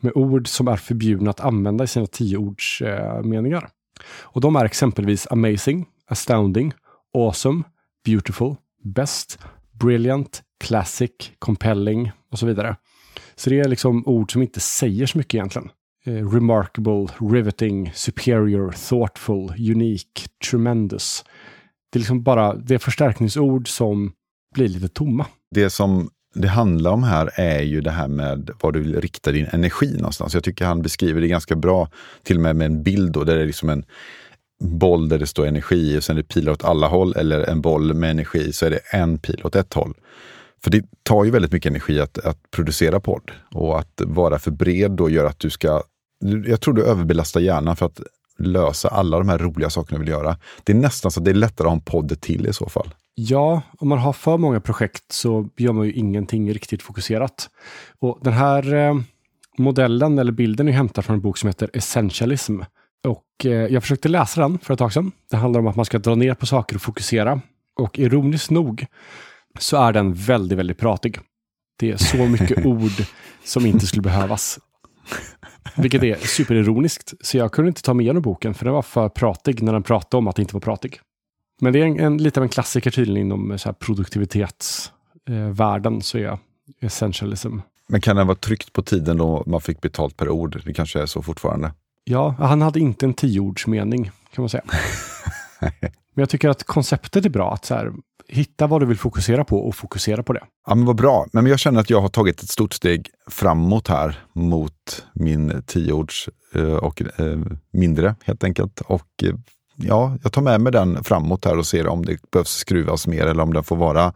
Med 0.00 0.12
ord 0.14 0.48
som 0.48 0.68
är 0.68 0.76
förbjudna 0.76 1.30
att 1.30 1.40
använda 1.40 1.84
i 1.84 1.86
sina 1.86 2.06
tioordsmeningar. 2.06 3.62
Eh, 3.62 3.68
och 4.08 4.40
de 4.40 4.56
är 4.56 4.64
exempelvis 4.64 5.26
amazing, 5.30 5.86
astounding, 6.06 6.72
awesome, 7.18 7.62
beautiful, 8.04 8.54
best, 8.84 9.38
brilliant, 9.72 10.42
classic, 10.64 11.10
compelling 11.38 12.12
och 12.32 12.38
så 12.38 12.46
vidare. 12.46 12.76
Så 13.36 13.50
det 13.50 13.60
är 13.60 13.68
liksom 13.68 14.06
ord 14.06 14.32
som 14.32 14.42
inte 14.42 14.60
säger 14.60 15.06
så 15.06 15.18
mycket 15.18 15.34
egentligen. 15.34 15.70
Eh, 16.04 16.28
remarkable, 16.30 17.06
riveting, 17.20 17.92
superior, 17.94 18.74
thoughtful, 18.88 19.70
unique, 19.70 20.28
tremendous 20.50 21.24
det 21.92 21.96
är 21.96 22.00
liksom 22.00 22.22
bara 22.22 22.54
det 22.54 22.74
är 22.74 22.78
förstärkningsord 22.78 23.68
som 23.68 24.12
blir 24.54 24.68
lite 24.68 24.88
tomma. 24.88 25.26
Det 25.54 25.70
som 25.70 26.10
det 26.34 26.48
handlar 26.48 26.90
om 26.90 27.02
här 27.02 27.30
är 27.34 27.62
ju 27.62 27.80
det 27.80 27.90
här 27.90 28.08
med 28.08 28.50
var 28.60 28.72
du 28.72 28.80
vill 28.80 29.00
rikta 29.00 29.32
din 29.32 29.46
energi 29.50 29.96
någonstans. 29.96 30.34
Jag 30.34 30.44
tycker 30.44 30.64
han 30.64 30.82
beskriver 30.82 31.20
det 31.20 31.28
ganska 31.28 31.56
bra, 31.56 31.88
till 32.22 32.36
och 32.36 32.42
med 32.42 32.56
med 32.56 32.66
en 32.66 32.82
bild 32.82 33.12
då, 33.12 33.24
där 33.24 33.36
det 33.36 33.42
är 33.42 33.46
liksom 33.46 33.68
en 33.68 33.84
boll 34.60 35.08
där 35.08 35.18
det 35.18 35.26
står 35.26 35.46
energi 35.46 35.98
och 35.98 36.04
sen 36.04 36.16
är 36.16 36.22
det 36.22 36.28
pilar 36.28 36.52
åt 36.52 36.64
alla 36.64 36.88
håll 36.88 37.14
eller 37.16 37.40
en 37.40 37.60
boll 37.60 37.94
med 37.94 38.10
energi 38.10 38.52
så 38.52 38.66
är 38.66 38.70
det 38.70 38.80
en 38.92 39.18
pil 39.18 39.40
åt 39.44 39.56
ett 39.56 39.74
håll. 39.74 39.94
För 40.64 40.70
det 40.70 40.84
tar 41.02 41.24
ju 41.24 41.30
väldigt 41.30 41.52
mycket 41.52 41.70
energi 41.70 42.00
att, 42.00 42.18
att 42.18 42.50
producera 42.50 43.00
podd 43.00 43.30
och 43.54 43.78
att 43.78 44.00
vara 44.06 44.38
för 44.38 44.50
bred 44.50 44.90
då 44.90 45.10
gör 45.10 45.24
att 45.24 45.38
du 45.38 45.50
ska 45.50 45.82
jag 46.46 46.60
tror 46.60 46.74
du 46.74 46.84
överbelastar 46.84 47.40
hjärnan 47.40 47.76
för 47.76 47.86
att 47.86 48.00
lösa 48.38 48.88
alla 48.88 49.18
de 49.18 49.28
här 49.28 49.38
roliga 49.38 49.70
sakerna 49.70 49.98
du 49.98 50.04
vill 50.04 50.12
göra. 50.12 50.36
Det 50.64 50.72
är 50.72 50.76
nästan 50.76 51.10
så 51.10 51.20
att 51.20 51.24
det 51.24 51.30
är 51.30 51.34
lättare 51.34 51.66
att 51.66 51.70
ha 51.70 51.76
en 51.76 51.80
podd 51.80 52.20
till 52.20 52.46
i 52.46 52.52
så 52.52 52.68
fall. 52.68 52.94
Ja, 53.14 53.62
om 53.78 53.88
man 53.88 53.98
har 53.98 54.12
för 54.12 54.38
många 54.38 54.60
projekt 54.60 55.12
så 55.12 55.48
gör 55.56 55.72
man 55.72 55.86
ju 55.86 55.92
ingenting 55.92 56.52
riktigt 56.52 56.82
fokuserat. 56.82 57.50
Och 57.98 58.18
den 58.22 58.32
här 58.32 58.74
eh, 58.74 58.94
modellen 59.58 60.18
eller 60.18 60.32
bilden 60.32 60.68
är 60.68 60.72
hämtad 60.72 61.04
från 61.04 61.14
en 61.14 61.22
bok 61.22 61.38
som 61.38 61.46
heter 61.46 61.70
Essentialism. 61.72 62.60
Och 63.08 63.46
eh, 63.46 63.50
jag 63.50 63.82
försökte 63.82 64.08
läsa 64.08 64.40
den 64.40 64.58
för 64.58 64.74
ett 64.74 64.78
tag 64.78 64.92
sedan. 64.92 65.12
Det 65.30 65.36
handlar 65.36 65.60
om 65.60 65.66
att 65.66 65.76
man 65.76 65.84
ska 65.84 65.98
dra 65.98 66.14
ner 66.14 66.34
på 66.34 66.46
saker 66.46 66.76
och 66.76 66.82
fokusera. 66.82 67.40
Och 67.76 67.98
ironiskt 67.98 68.50
nog 68.50 68.86
så 69.58 69.76
är 69.76 69.92
den 69.92 70.14
väldigt, 70.14 70.58
väldigt 70.58 70.78
pratig. 70.78 71.20
Det 71.78 71.90
är 71.90 71.96
så 71.96 72.16
mycket 72.16 72.66
ord 72.66 73.04
som 73.44 73.66
inte 73.66 73.86
skulle 73.86 74.02
behövas. 74.02 74.58
Vilket 75.76 76.02
är 76.02 76.14
superironiskt. 76.14 77.14
Så 77.20 77.36
jag 77.36 77.52
kunde 77.52 77.68
inte 77.68 77.82
ta 77.82 77.94
med 77.94 78.14
den 78.14 78.22
boken 78.22 78.54
för 78.54 78.64
den 78.64 78.74
var 78.74 78.82
för 78.82 79.08
pratig 79.08 79.62
när 79.62 79.72
den 79.72 79.82
pratade 79.82 80.18
om 80.18 80.28
att 80.28 80.36
det 80.36 80.42
inte 80.42 80.54
var 80.54 80.60
pratig. 80.60 81.00
Men 81.60 81.72
det 81.72 81.78
är 81.78 81.84
en, 81.84 82.00
en, 82.00 82.18
lite 82.18 82.40
av 82.40 82.44
en 82.44 82.48
klassiker 82.48 82.90
tydligen 82.90 83.26
inom 83.26 83.58
så 83.58 83.68
här 83.68 83.74
produktivitetsvärlden, 83.74 85.94
eh, 85.94 86.00
så 86.00 86.18
är 86.18 86.38
essentialism. 86.80 87.58
Men 87.88 88.00
kan 88.00 88.16
det 88.16 88.24
vara 88.24 88.36
tryckt 88.36 88.72
på 88.72 88.82
tiden 88.82 89.16
då 89.16 89.42
man 89.46 89.60
fick 89.60 89.80
betalt 89.80 90.16
per 90.16 90.28
ord? 90.28 90.62
Det 90.64 90.74
kanske 90.74 91.02
är 91.02 91.06
så 91.06 91.22
fortfarande? 91.22 91.72
Ja, 92.04 92.34
han 92.38 92.62
hade 92.62 92.80
inte 92.80 93.06
en 93.06 93.14
tioordsmening 93.14 94.10
kan 94.34 94.42
man 94.42 94.48
säga. 94.48 94.64
Men 96.18 96.22
jag 96.22 96.28
tycker 96.28 96.48
att 96.48 96.64
konceptet 96.64 97.24
är 97.24 97.30
bra. 97.30 97.52
Att 97.52 97.64
så 97.64 97.74
här, 97.74 97.92
hitta 98.28 98.66
vad 98.66 98.82
du 98.82 98.86
vill 98.86 98.98
fokusera 98.98 99.44
på 99.44 99.58
och 99.58 99.74
fokusera 99.74 100.22
på 100.22 100.32
det. 100.32 100.44
Ja, 100.66 100.74
men 100.74 100.84
vad 100.84 100.96
bra. 100.96 101.26
Men 101.32 101.46
jag 101.46 101.58
känner 101.58 101.80
att 101.80 101.90
jag 101.90 102.00
har 102.00 102.08
tagit 102.08 102.42
ett 102.42 102.48
stort 102.48 102.74
steg 102.74 103.10
framåt 103.30 103.88
här 103.88 104.18
mot 104.32 105.06
min 105.12 105.62
tioords 105.66 106.28
eh, 106.54 106.74
och 106.74 107.02
eh, 107.02 107.38
mindre 107.72 108.14
helt 108.24 108.44
enkelt. 108.44 108.80
Och 108.80 109.24
eh, 109.24 109.34
ja, 109.76 110.16
jag 110.22 110.32
tar 110.32 110.42
med 110.42 110.60
mig 110.60 110.72
den 110.72 111.04
framåt 111.04 111.44
här 111.44 111.58
och 111.58 111.66
ser 111.66 111.86
om 111.86 112.04
det 112.04 112.30
behövs 112.30 112.50
skruvas 112.50 113.06
mer 113.06 113.26
eller 113.26 113.42
om 113.42 113.52
den 113.52 113.64
får 113.64 113.76
vara 113.76 114.12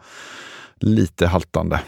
lite 0.76 1.26
haltande. 1.26 1.80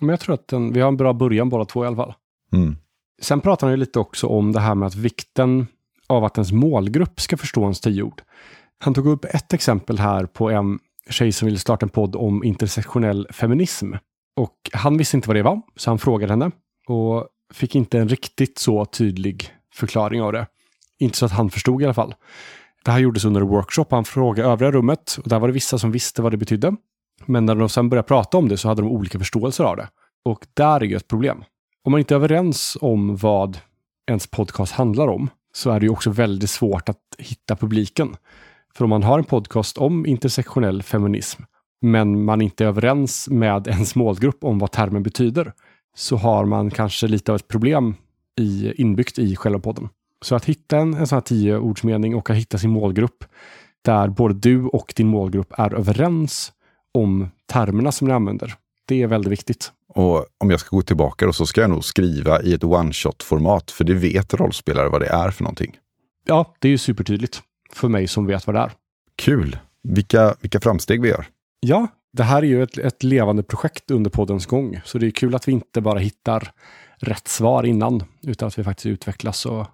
Men 0.00 0.08
jag 0.08 0.20
tror 0.20 0.34
att 0.34 0.48
den, 0.48 0.72
vi 0.72 0.80
har 0.80 0.88
en 0.88 0.96
bra 0.96 1.12
början 1.12 1.48
båda 1.48 1.64
två 1.64 1.84
i 1.84 1.86
alla 1.86 1.96
fall. 1.96 2.14
Mm. 2.52 2.76
Sen 3.22 3.40
pratar 3.40 3.66
han 3.66 3.72
ju 3.72 3.76
lite 3.76 3.98
också 3.98 4.26
om 4.26 4.52
det 4.52 4.60
här 4.60 4.74
med 4.74 4.86
att 4.86 4.94
vikten 4.94 5.66
av 6.06 6.24
att 6.24 6.38
ens 6.38 6.52
målgrupp 6.52 7.20
ska 7.20 7.36
förstå 7.36 7.62
ens 7.62 7.80
tioord. 7.80 8.22
Han 8.82 8.94
tog 8.94 9.06
upp 9.06 9.24
ett 9.24 9.52
exempel 9.52 9.98
här 9.98 10.26
på 10.26 10.50
en 10.50 10.78
tjej 11.10 11.32
som 11.32 11.46
ville 11.46 11.58
starta 11.58 11.86
en 11.86 11.90
podd 11.90 12.16
om 12.16 12.44
intersektionell 12.44 13.28
feminism. 13.30 13.92
Och 14.36 14.56
han 14.72 14.96
visste 14.96 15.16
inte 15.16 15.28
vad 15.28 15.36
det 15.36 15.42
var, 15.42 15.62
så 15.76 15.90
han 15.90 15.98
frågade 15.98 16.32
henne 16.32 16.50
och 16.86 17.28
fick 17.52 17.74
inte 17.74 17.98
en 17.98 18.08
riktigt 18.08 18.58
så 18.58 18.84
tydlig 18.84 19.54
förklaring 19.74 20.22
av 20.22 20.32
det. 20.32 20.46
Inte 20.98 21.18
så 21.18 21.26
att 21.26 21.32
han 21.32 21.50
förstod 21.50 21.82
i 21.82 21.84
alla 21.84 21.94
fall. 21.94 22.14
Det 22.84 22.90
här 22.90 22.98
gjordes 22.98 23.24
under 23.24 23.40
en 23.40 23.48
workshop. 23.48 23.86
Han 23.90 24.04
frågade 24.04 24.48
övriga 24.48 24.70
rummet 24.70 25.18
och 25.22 25.28
där 25.28 25.38
var 25.38 25.48
det 25.48 25.54
vissa 25.54 25.78
som 25.78 25.92
visste 25.92 26.22
vad 26.22 26.32
det 26.32 26.36
betydde. 26.36 26.76
Men 27.26 27.46
när 27.46 27.54
de 27.54 27.68
sen 27.68 27.88
började 27.88 28.08
prata 28.08 28.38
om 28.38 28.48
det 28.48 28.56
så 28.56 28.68
hade 28.68 28.82
de 28.82 28.90
olika 28.90 29.18
förståelser 29.18 29.64
av 29.64 29.76
det. 29.76 29.88
Och 30.24 30.46
där 30.54 30.80
är 30.80 30.84
ju 30.84 30.96
ett 30.96 31.08
problem. 31.08 31.44
Om 31.84 31.92
man 31.92 31.98
inte 31.98 32.14
är 32.14 32.16
överens 32.16 32.76
om 32.80 33.16
vad 33.16 33.58
ens 34.06 34.26
podcast 34.26 34.72
handlar 34.72 35.08
om 35.08 35.30
så 35.52 35.70
är 35.70 35.80
det 35.80 35.86
ju 35.86 35.92
också 35.92 36.10
väldigt 36.10 36.50
svårt 36.50 36.88
att 36.88 36.98
hitta 37.18 37.56
publiken. 37.56 38.16
För 38.76 38.84
om 38.84 38.90
man 38.90 39.02
har 39.02 39.18
en 39.18 39.24
podcast 39.24 39.78
om 39.78 40.06
intersektionell 40.06 40.82
feminism, 40.82 41.42
men 41.80 42.24
man 42.24 42.40
inte 42.40 42.64
är 42.64 42.68
överens 42.68 43.28
med 43.28 43.66
ens 43.66 43.94
målgrupp 43.94 44.44
om 44.44 44.58
vad 44.58 44.72
termen 44.72 45.02
betyder, 45.02 45.52
så 45.94 46.16
har 46.16 46.44
man 46.44 46.70
kanske 46.70 47.06
lite 47.06 47.32
av 47.32 47.36
ett 47.36 47.48
problem 47.48 47.94
i, 48.40 48.72
inbyggt 48.82 49.18
i 49.18 49.36
själva 49.36 49.58
podden. 49.58 49.88
Så 50.22 50.34
att 50.34 50.44
hitta 50.44 50.78
en, 50.78 50.94
en 50.94 51.06
sån 51.06 51.16
här 51.16 51.20
tio 51.20 51.58
ordsmening 51.58 52.14
och 52.14 52.30
att 52.30 52.36
hitta 52.36 52.58
sin 52.58 52.70
målgrupp 52.70 53.24
där 53.82 54.08
både 54.08 54.34
du 54.34 54.64
och 54.64 54.92
din 54.96 55.08
målgrupp 55.08 55.52
är 55.58 55.74
överens 55.74 56.52
om 56.94 57.28
termerna 57.46 57.92
som 57.92 58.08
ni 58.08 58.14
använder. 58.14 58.54
Det 58.86 59.02
är 59.02 59.06
väldigt 59.06 59.32
viktigt. 59.32 59.72
Och 59.94 60.26
om 60.38 60.50
jag 60.50 60.60
ska 60.60 60.76
gå 60.76 60.82
tillbaka 60.82 61.26
då 61.26 61.32
så 61.32 61.46
ska 61.46 61.60
jag 61.60 61.70
nog 61.70 61.84
skriva 61.84 62.42
i 62.42 62.54
ett 62.54 62.64
one-shot-format, 62.64 63.70
för 63.70 63.84
det 63.84 63.94
vet 63.94 64.34
rollspelare 64.34 64.88
vad 64.88 65.00
det 65.00 65.08
är 65.08 65.30
för 65.30 65.42
någonting. 65.42 65.76
Ja, 66.26 66.54
det 66.58 66.68
är 66.68 66.70
ju 66.70 66.78
supertydligt 66.78 67.42
för 67.72 67.88
mig 67.88 68.08
som 68.08 68.26
vet 68.26 68.46
vad 68.46 68.56
det 68.56 68.60
är. 68.60 68.72
Kul! 69.16 69.58
Vilka, 69.82 70.34
vilka 70.40 70.60
framsteg 70.60 71.02
vi 71.02 71.08
gör. 71.08 71.26
Ja, 71.60 71.88
det 72.12 72.22
här 72.22 72.42
är 72.42 72.46
ju 72.46 72.62
ett, 72.62 72.78
ett 72.78 73.02
levande 73.02 73.42
projekt 73.42 73.90
under 73.90 74.10
poddens 74.10 74.46
gång. 74.46 74.80
Så 74.84 74.98
det 74.98 75.06
är 75.06 75.10
kul 75.10 75.34
att 75.34 75.48
vi 75.48 75.52
inte 75.52 75.80
bara 75.80 75.98
hittar 75.98 76.52
rätt 76.96 77.28
svar 77.28 77.64
innan, 77.66 78.02
utan 78.22 78.48
att 78.48 78.58
vi 78.58 78.64
faktiskt 78.64 78.86
utvecklas 78.86 79.46
och, 79.46 79.66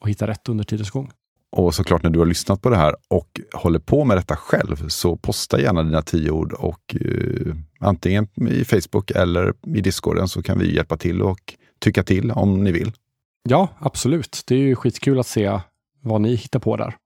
och 0.00 0.08
hittar 0.08 0.26
rätt 0.26 0.48
under 0.48 0.64
tidens 0.64 0.90
gång. 0.90 1.10
Och 1.56 1.74
såklart 1.74 2.02
när 2.02 2.10
du 2.10 2.18
har 2.18 2.26
lyssnat 2.26 2.62
på 2.62 2.70
det 2.70 2.76
här 2.76 2.96
och 3.08 3.40
håller 3.52 3.78
på 3.78 4.04
med 4.04 4.16
detta 4.16 4.36
själv, 4.36 4.88
så 4.88 5.16
posta 5.16 5.60
gärna 5.60 5.82
dina 5.82 6.02
tio 6.02 6.30
ord 6.30 6.52
och 6.52 6.96
uh, 7.00 7.54
antingen 7.80 8.28
i 8.50 8.64
Facebook 8.64 9.10
eller 9.10 9.54
i 9.66 9.80
Discorden 9.80 10.28
så 10.28 10.42
kan 10.42 10.58
vi 10.58 10.74
hjälpa 10.74 10.96
till 10.96 11.22
och 11.22 11.54
tycka 11.78 12.02
till 12.02 12.30
om 12.30 12.64
ni 12.64 12.72
vill. 12.72 12.92
Ja, 13.48 13.68
absolut. 13.78 14.42
Det 14.46 14.54
är 14.54 14.58
ju 14.58 14.76
skitkul 14.76 15.18
att 15.18 15.26
se 15.26 15.60
vad 16.02 16.20
ni 16.20 16.34
hittar 16.34 16.60
på 16.60 16.76
där. 16.76 16.96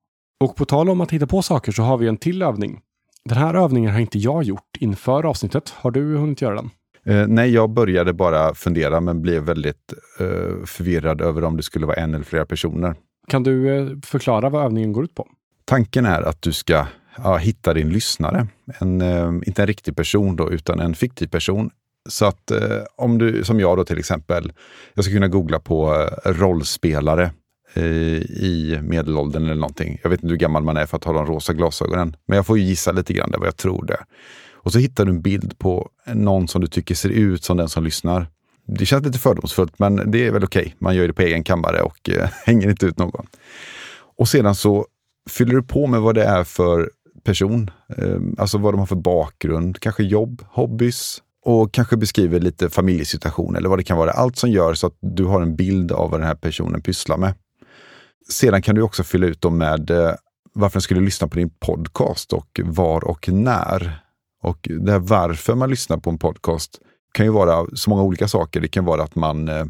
Och 0.40 0.56
på 0.56 0.64
tal 0.64 0.90
om 0.90 1.00
att 1.00 1.10
hitta 1.10 1.26
på 1.26 1.42
saker 1.42 1.72
så 1.72 1.82
har 1.82 1.98
vi 1.98 2.08
en 2.08 2.16
till 2.16 2.42
övning. 2.42 2.80
Den 3.24 3.38
här 3.38 3.54
övningen 3.54 3.92
har 3.92 4.00
inte 4.00 4.18
jag 4.18 4.42
gjort 4.42 4.76
inför 4.78 5.26
avsnittet. 5.26 5.68
Har 5.76 5.90
du 5.90 6.16
hunnit 6.16 6.42
göra 6.42 6.54
den? 6.54 6.70
Eh, 7.06 7.26
nej, 7.28 7.50
jag 7.50 7.70
började 7.70 8.12
bara 8.12 8.54
fundera 8.54 9.00
men 9.00 9.22
blev 9.22 9.42
väldigt 9.42 9.92
eh, 10.20 10.64
förvirrad 10.66 11.20
över 11.20 11.44
om 11.44 11.56
det 11.56 11.62
skulle 11.62 11.86
vara 11.86 11.96
en 11.96 12.14
eller 12.14 12.24
flera 12.24 12.46
personer. 12.46 12.94
Kan 13.28 13.42
du 13.42 13.76
eh, 13.76 13.88
förklara 14.04 14.48
vad 14.48 14.64
övningen 14.64 14.92
går 14.92 15.04
ut 15.04 15.14
på? 15.14 15.26
Tanken 15.64 16.06
är 16.06 16.22
att 16.22 16.42
du 16.42 16.52
ska 16.52 16.86
ja, 17.16 17.36
hitta 17.36 17.74
din 17.74 17.88
lyssnare. 17.88 18.46
En, 18.80 19.00
eh, 19.00 19.32
inte 19.46 19.62
en 19.62 19.66
riktig 19.66 19.96
person 19.96 20.36
då, 20.36 20.50
utan 20.50 20.80
en 20.80 20.94
fiktiv 20.94 21.26
person. 21.26 21.70
Så 22.08 22.26
att 22.26 22.50
eh, 22.50 22.78
om 22.96 23.18
du, 23.18 23.44
som 23.44 23.60
jag 23.60 23.76
då 23.76 23.84
till 23.84 23.98
exempel, 23.98 24.52
jag 24.94 25.04
ska 25.04 25.14
kunna 25.14 25.28
googla 25.28 25.58
på 25.58 26.08
eh, 26.24 26.30
rollspelare 26.32 27.30
Eh, 27.76 27.82
i 28.22 28.78
medelåldern 28.82 29.44
eller 29.44 29.54
någonting. 29.54 29.98
Jag 30.02 30.10
vet 30.10 30.22
inte 30.22 30.30
hur 30.30 30.36
gammal 30.36 30.62
man 30.62 30.76
är 30.76 30.86
för 30.86 30.96
att 30.96 31.04
ha 31.04 31.12
de 31.12 31.26
rosa 31.26 31.52
glasögonen. 31.52 32.16
Men 32.26 32.36
jag 32.36 32.46
får 32.46 32.58
ju 32.58 32.64
gissa 32.64 32.92
lite 32.92 33.12
grann 33.12 33.30
där 33.30 33.38
vad 33.38 33.46
jag 33.46 33.56
tror 33.56 33.86
det. 33.86 34.04
Och 34.52 34.72
så 34.72 34.78
hittar 34.78 35.04
du 35.04 35.10
en 35.10 35.22
bild 35.22 35.58
på 35.58 35.88
någon 36.06 36.48
som 36.48 36.60
du 36.60 36.66
tycker 36.66 36.94
ser 36.94 37.08
ut 37.08 37.44
som 37.44 37.56
den 37.56 37.68
som 37.68 37.84
lyssnar. 37.84 38.26
Det 38.66 38.86
känns 38.86 39.04
lite 39.04 39.18
fördomsfullt, 39.18 39.78
men 39.78 40.10
det 40.10 40.26
är 40.26 40.32
väl 40.32 40.44
okej. 40.44 40.62
Okay. 40.62 40.72
Man 40.78 40.96
gör 40.96 41.06
det 41.06 41.12
på 41.12 41.22
egen 41.22 41.44
kammare 41.44 41.82
och 41.82 42.10
eh, 42.10 42.28
hänger 42.44 42.70
inte 42.70 42.86
ut 42.86 42.98
någon. 42.98 43.26
Och 44.16 44.28
sedan 44.28 44.54
så 44.54 44.86
fyller 45.30 45.54
du 45.54 45.62
på 45.62 45.86
med 45.86 46.00
vad 46.00 46.14
det 46.14 46.24
är 46.24 46.44
för 46.44 46.90
person. 47.24 47.70
Eh, 47.96 48.18
alltså 48.38 48.58
vad 48.58 48.72
de 48.72 48.78
har 48.78 48.86
för 48.86 48.96
bakgrund, 48.96 49.80
kanske 49.80 50.02
jobb, 50.02 50.44
hobbys 50.48 51.22
och 51.44 51.72
kanske 51.72 51.96
beskriver 51.96 52.40
lite 52.40 52.70
familjesituation 52.70 53.56
eller 53.56 53.68
vad 53.68 53.78
det 53.78 53.84
kan 53.84 53.98
vara. 53.98 54.10
Allt 54.10 54.36
som 54.36 54.50
gör 54.50 54.74
så 54.74 54.86
att 54.86 54.96
du 55.00 55.24
har 55.24 55.42
en 55.42 55.56
bild 55.56 55.92
av 55.92 56.10
vad 56.10 56.20
den 56.20 56.26
här 56.26 56.34
personen 56.34 56.82
pysslar 56.82 57.16
med. 57.16 57.34
Sedan 58.28 58.62
kan 58.62 58.74
du 58.74 58.82
också 58.82 59.04
fylla 59.04 59.26
ut 59.26 59.40
dem 59.40 59.58
med 59.58 59.90
eh, 59.90 60.14
varför 60.52 60.74
den 60.74 60.82
skulle 60.82 61.00
lyssna 61.00 61.28
på 61.28 61.36
din 61.36 61.50
podcast 61.50 62.32
och 62.32 62.60
var 62.64 63.04
och 63.04 63.28
när. 63.28 64.00
Och 64.42 64.68
det 64.80 64.92
här 64.92 64.98
varför 64.98 65.54
man 65.54 65.70
lyssnar 65.70 65.96
på 65.96 66.10
en 66.10 66.18
podcast 66.18 66.80
kan 67.12 67.26
ju 67.26 67.32
vara 67.32 67.66
så 67.74 67.90
många 67.90 68.02
olika 68.02 68.28
saker. 68.28 68.60
Det 68.60 68.68
kan 68.68 68.84
vara 68.84 69.02
att 69.02 69.14
man 69.14 69.48
eh, 69.48 69.64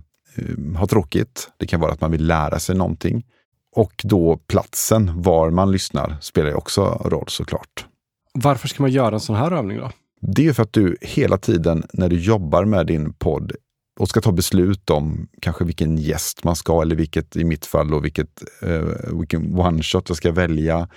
har 0.76 0.86
tråkigt. 0.86 1.50
Det 1.56 1.66
kan 1.66 1.80
vara 1.80 1.92
att 1.92 2.00
man 2.00 2.10
vill 2.10 2.26
lära 2.26 2.58
sig 2.58 2.76
någonting. 2.76 3.24
Och 3.76 3.92
då 4.04 4.36
platsen 4.36 5.22
var 5.22 5.50
man 5.50 5.72
lyssnar 5.72 6.16
spelar 6.20 6.48
ju 6.48 6.54
också 6.54 7.02
roll 7.04 7.28
såklart. 7.28 7.86
Varför 8.32 8.68
ska 8.68 8.82
man 8.82 8.90
göra 8.90 9.14
en 9.14 9.20
sån 9.20 9.36
här 9.36 9.52
övning 9.52 9.78
då? 9.78 9.90
Det 10.20 10.46
är 10.46 10.52
för 10.52 10.62
att 10.62 10.72
du 10.72 10.96
hela 11.00 11.38
tiden 11.38 11.84
när 11.92 12.08
du 12.08 12.20
jobbar 12.20 12.64
med 12.64 12.86
din 12.86 13.12
podd 13.12 13.52
och 14.00 14.08
ska 14.08 14.20
ta 14.20 14.32
beslut 14.32 14.90
om 14.90 15.28
kanske 15.40 15.64
vilken 15.64 15.98
gäst 15.98 16.44
man 16.44 16.56
ska 16.56 16.82
eller 16.82 16.96
vilket, 16.96 17.36
i 17.36 17.44
mitt 17.44 17.66
fall, 17.66 17.90
då, 17.90 18.00
vilket, 18.00 18.42
eh, 18.62 18.84
vilken 19.18 19.54
one-shot 19.54 20.04
jag 20.08 20.16
ska 20.16 20.32
välja. 20.32 20.88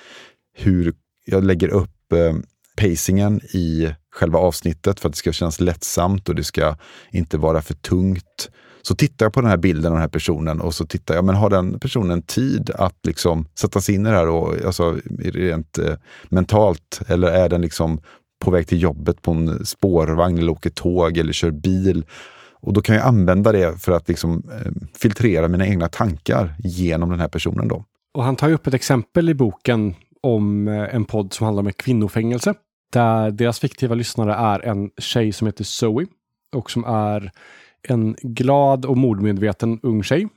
Hur 0.57 0.93
jag 1.25 1.43
lägger 1.43 1.67
upp 1.67 2.13
eh, 2.13 2.35
pacingen 2.77 3.41
i 3.41 3.93
själva 4.11 4.39
avsnittet 4.39 4.99
för 4.99 5.09
att 5.09 5.13
det 5.13 5.17
ska 5.17 5.31
kännas 5.31 5.59
lättsamt 5.59 6.29
och 6.29 6.35
det 6.35 6.43
ska 6.43 6.75
inte 7.11 7.37
vara 7.37 7.61
för 7.61 7.73
tungt. 7.73 8.49
Så 8.81 8.95
tittar 8.95 9.25
jag 9.25 9.33
på 9.33 9.41
den 9.41 9.49
här 9.49 9.57
bilden 9.57 9.85
av 9.85 9.91
den 9.91 10.01
här 10.01 10.07
personen 10.07 10.61
och 10.61 10.75
så 10.75 10.85
tittar 10.85 11.15
jag, 11.15 11.25
men 11.25 11.35
har 11.35 11.49
den 11.49 11.79
personen 11.79 12.21
tid 12.21 12.71
att 12.75 12.97
liksom 13.03 13.45
sätta 13.59 13.81
sig 13.81 13.95
in 13.95 14.05
i 14.05 14.09
det 14.09 14.15
här 14.15 14.29
och, 14.29 14.65
alltså, 14.65 14.97
rent 15.19 15.77
eh, 15.77 15.93
mentalt? 16.29 17.01
Eller 17.07 17.27
är 17.27 17.49
den 17.49 17.61
liksom 17.61 18.01
på 18.39 18.51
väg 18.51 18.67
till 18.67 18.81
jobbet 18.81 19.21
på 19.21 19.31
en 19.31 19.65
spårvagn 19.65 20.37
eller 20.37 20.51
åker 20.51 20.69
tåg 20.69 21.17
eller 21.17 21.33
kör 21.33 21.51
bil? 21.51 22.05
Och 22.61 22.73
då 22.73 22.81
kan 22.81 22.95
jag 22.95 23.05
använda 23.05 23.51
det 23.51 23.81
för 23.81 23.91
att 23.91 24.09
liksom, 24.09 24.43
eh, 24.51 24.71
filtrera 24.95 25.47
mina 25.47 25.67
egna 25.67 25.87
tankar 25.87 26.55
genom 26.59 27.09
den 27.09 27.19
här 27.19 27.27
personen. 27.27 27.67
Då. 27.67 27.83
Och 28.13 28.23
han 28.23 28.35
tar 28.35 28.51
upp 28.51 28.67
ett 28.67 28.73
exempel 28.73 29.29
i 29.29 29.33
boken 29.33 29.95
om 30.21 30.67
eh, 30.67 30.95
en 30.95 31.05
podd 31.05 31.33
som 31.33 31.45
handlar 31.45 31.61
om 31.61 31.67
ett 31.67 31.77
kvinnofängelse. 31.77 32.53
Där 32.93 33.31
deras 33.31 33.59
fiktiva 33.59 33.95
lyssnare 33.95 34.33
är 34.33 34.65
en 34.65 34.89
tjej 34.97 35.31
som 35.31 35.47
heter 35.47 35.63
Zoe 35.63 36.05
och 36.55 36.71
som 36.71 36.83
är 36.83 37.31
en 37.87 38.15
glad 38.21 38.85
och 38.85 38.97
mordmedveten 38.97 39.79
ung 39.83 40.03
tjej. 40.03 40.27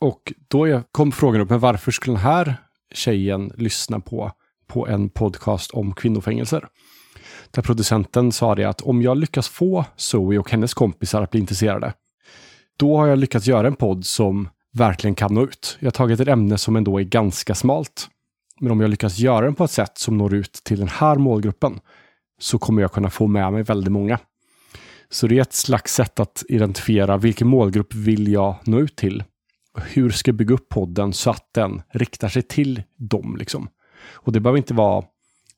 Och 0.00 0.32
då 0.48 0.82
kom 0.92 1.12
frågan 1.12 1.40
upp, 1.40 1.50
men 1.50 1.60
varför 1.60 1.92
skulle 1.92 2.16
den 2.16 2.24
här 2.24 2.54
tjejen 2.94 3.52
lyssna 3.56 4.00
på, 4.00 4.32
på 4.66 4.88
en 4.88 5.08
podcast 5.08 5.70
om 5.70 5.92
kvinnofängelser? 5.92 6.68
Där 7.50 7.62
producenten 7.62 8.32
sa 8.32 8.54
det 8.54 8.64
att 8.64 8.80
om 8.80 9.02
jag 9.02 9.16
lyckas 9.16 9.48
få 9.48 9.84
Zoe 9.96 10.38
och 10.38 10.50
hennes 10.50 10.74
kompisar 10.74 11.22
att 11.22 11.30
bli 11.30 11.40
intresserade, 11.40 11.92
då 12.76 12.96
har 12.96 13.06
jag 13.06 13.18
lyckats 13.18 13.46
göra 13.46 13.66
en 13.66 13.76
podd 13.76 14.06
som 14.06 14.48
verkligen 14.72 15.14
kan 15.14 15.34
nå 15.34 15.42
ut. 15.42 15.76
Jag 15.80 15.86
har 15.86 15.90
tagit 15.90 16.20
ett 16.20 16.28
ämne 16.28 16.58
som 16.58 16.76
ändå 16.76 17.00
är 17.00 17.04
ganska 17.04 17.54
smalt. 17.54 18.08
Men 18.60 18.72
om 18.72 18.80
jag 18.80 18.90
lyckas 18.90 19.18
göra 19.18 19.44
den 19.44 19.54
på 19.54 19.64
ett 19.64 19.70
sätt 19.70 19.98
som 19.98 20.18
når 20.18 20.34
ut 20.34 20.52
till 20.52 20.78
den 20.78 20.88
här 20.88 21.16
målgruppen 21.16 21.80
så 22.40 22.58
kommer 22.58 22.82
jag 22.82 22.92
kunna 22.92 23.10
få 23.10 23.26
med 23.26 23.52
mig 23.52 23.62
väldigt 23.62 23.92
många. 23.92 24.18
Så 25.10 25.26
det 25.26 25.38
är 25.38 25.42
ett 25.42 25.52
slags 25.52 25.94
sätt 25.94 26.20
att 26.20 26.42
identifiera 26.48 27.16
vilken 27.16 27.48
målgrupp 27.48 27.94
vill 27.94 28.32
jag 28.32 28.54
nå 28.64 28.78
ut 28.80 28.96
till? 28.96 29.24
Hur 29.78 30.10
ska 30.10 30.28
jag 30.28 30.36
bygga 30.36 30.54
upp 30.54 30.68
podden 30.68 31.12
så 31.12 31.30
att 31.30 31.48
den 31.54 31.82
riktar 31.92 32.28
sig 32.28 32.42
till 32.42 32.82
dem? 32.96 33.36
Liksom? 33.38 33.68
Och 34.12 34.32
det 34.32 34.40
behöver 34.40 34.58
inte 34.58 34.74
vara 34.74 35.04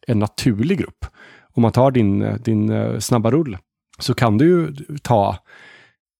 en 0.06 0.18
naturlig 0.18 0.78
grupp. 0.78 1.06
Om 1.52 1.62
man 1.62 1.72
tar 1.72 1.90
din, 1.90 2.38
din 2.44 2.70
eh, 2.70 2.98
snabba 2.98 3.30
rull 3.30 3.58
så 3.98 4.14
kan 4.14 4.38
du 4.38 4.44
ju 4.44 4.74
ta 5.02 5.38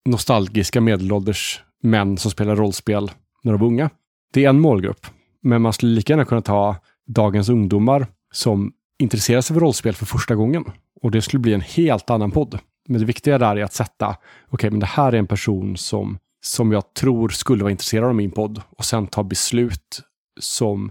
nostalgiska 0.05 0.81
medelålders 0.81 1.63
män 1.83 2.19
som 2.19 2.31
spelar 2.31 2.57
rollspel 2.57 3.11
när 3.43 3.53
de 3.53 3.61
var 3.61 3.67
unga. 3.67 3.91
Det 4.33 4.45
är 4.45 4.49
en 4.49 4.61
målgrupp. 4.61 5.07
Men 5.43 5.63
man 5.63 5.73
skulle 5.73 5.93
lika 5.93 6.13
gärna 6.13 6.25
kunna 6.25 6.43
ta 6.43 6.77
dagens 7.07 7.49
ungdomar 7.49 8.07
som 8.33 8.73
intresserar 8.99 9.41
sig 9.41 9.55
för 9.55 9.61
rollspel 9.61 9.95
för 9.95 10.07
första 10.07 10.35
gången. 10.35 10.65
Och 11.01 11.11
det 11.11 11.23
skulle 11.23 11.41
bli 11.41 11.55
en 11.55 11.61
helt 11.61 12.11
annan 12.11 12.31
podd. 12.31 12.59
Men 12.89 13.01
det 13.01 13.07
viktiga 13.07 13.39
där 13.39 13.57
är 13.57 13.65
att 13.65 13.73
sätta, 13.73 14.09
okej, 14.09 14.19
okay, 14.51 14.71
men 14.71 14.81
det 14.81 14.87
här 14.87 15.13
är 15.13 15.17
en 15.17 15.27
person 15.27 15.77
som, 15.77 16.19
som 16.41 16.73
jag 16.73 16.95
tror 16.95 17.29
skulle 17.29 17.63
vara 17.63 17.71
intresserad 17.71 18.09
av 18.09 18.15
min 18.15 18.31
podd 18.31 18.63
och 18.79 18.85
sen 18.85 19.07
ta 19.07 19.23
beslut 19.23 20.01
som 20.41 20.91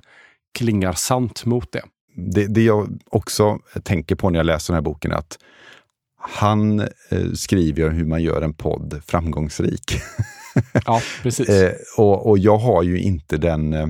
klingar 0.57 0.93
sant 0.93 1.45
mot 1.45 1.71
det. 1.71 1.81
Det, 2.21 2.47
det 2.47 2.63
jag 2.63 2.99
också 3.09 3.59
tänker 3.83 4.15
på 4.15 4.29
när 4.29 4.39
jag 4.39 4.45
läser 4.45 4.73
den 4.73 4.75
här 4.75 4.91
boken 4.91 5.11
är 5.11 5.15
att 5.15 5.37
han 6.21 6.79
eh, 6.79 7.31
skriver 7.33 7.89
hur 7.89 8.05
man 8.05 8.23
gör 8.23 8.41
en 8.41 8.53
podd 8.53 9.01
framgångsrik. 9.05 10.01
ja, 10.85 11.01
precis. 11.23 11.49
eh, 11.49 11.73
och, 11.97 12.29
och 12.29 12.37
jag 12.37 12.57
har 12.57 12.83
ju 12.83 12.99
inte 12.99 13.37
den... 13.37 13.73
Eh, 13.73 13.87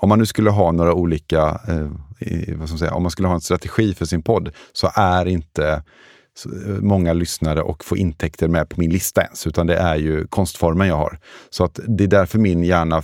om 0.00 0.08
man 0.08 0.18
nu 0.18 0.26
skulle 0.26 0.50
ha 0.50 0.72
några 0.72 0.94
olika, 0.94 1.60
eh, 1.68 2.56
vad 2.56 2.68
ska 2.68 2.78
säga, 2.78 2.94
om 2.94 3.02
man 3.02 3.10
skulle 3.10 3.28
ha 3.28 3.34
en 3.34 3.40
strategi 3.40 3.94
för 3.94 4.04
sin 4.04 4.22
podd, 4.22 4.50
så 4.72 4.90
är 4.94 5.26
inte 5.26 5.82
många 6.80 7.12
lyssnare 7.12 7.62
och 7.62 7.84
få 7.84 7.96
intäkter 7.96 8.48
med 8.48 8.68
på 8.68 8.80
min 8.80 8.90
lista 8.90 9.22
ens, 9.22 9.46
utan 9.46 9.66
det 9.66 9.76
är 9.76 9.96
ju 9.96 10.26
konstformen 10.26 10.88
jag 10.88 10.96
har. 10.96 11.18
Så 11.50 11.64
att 11.64 11.80
det 11.88 12.04
är 12.04 12.08
därför 12.08 12.38
min 12.38 12.64
hjärna, 12.64 13.02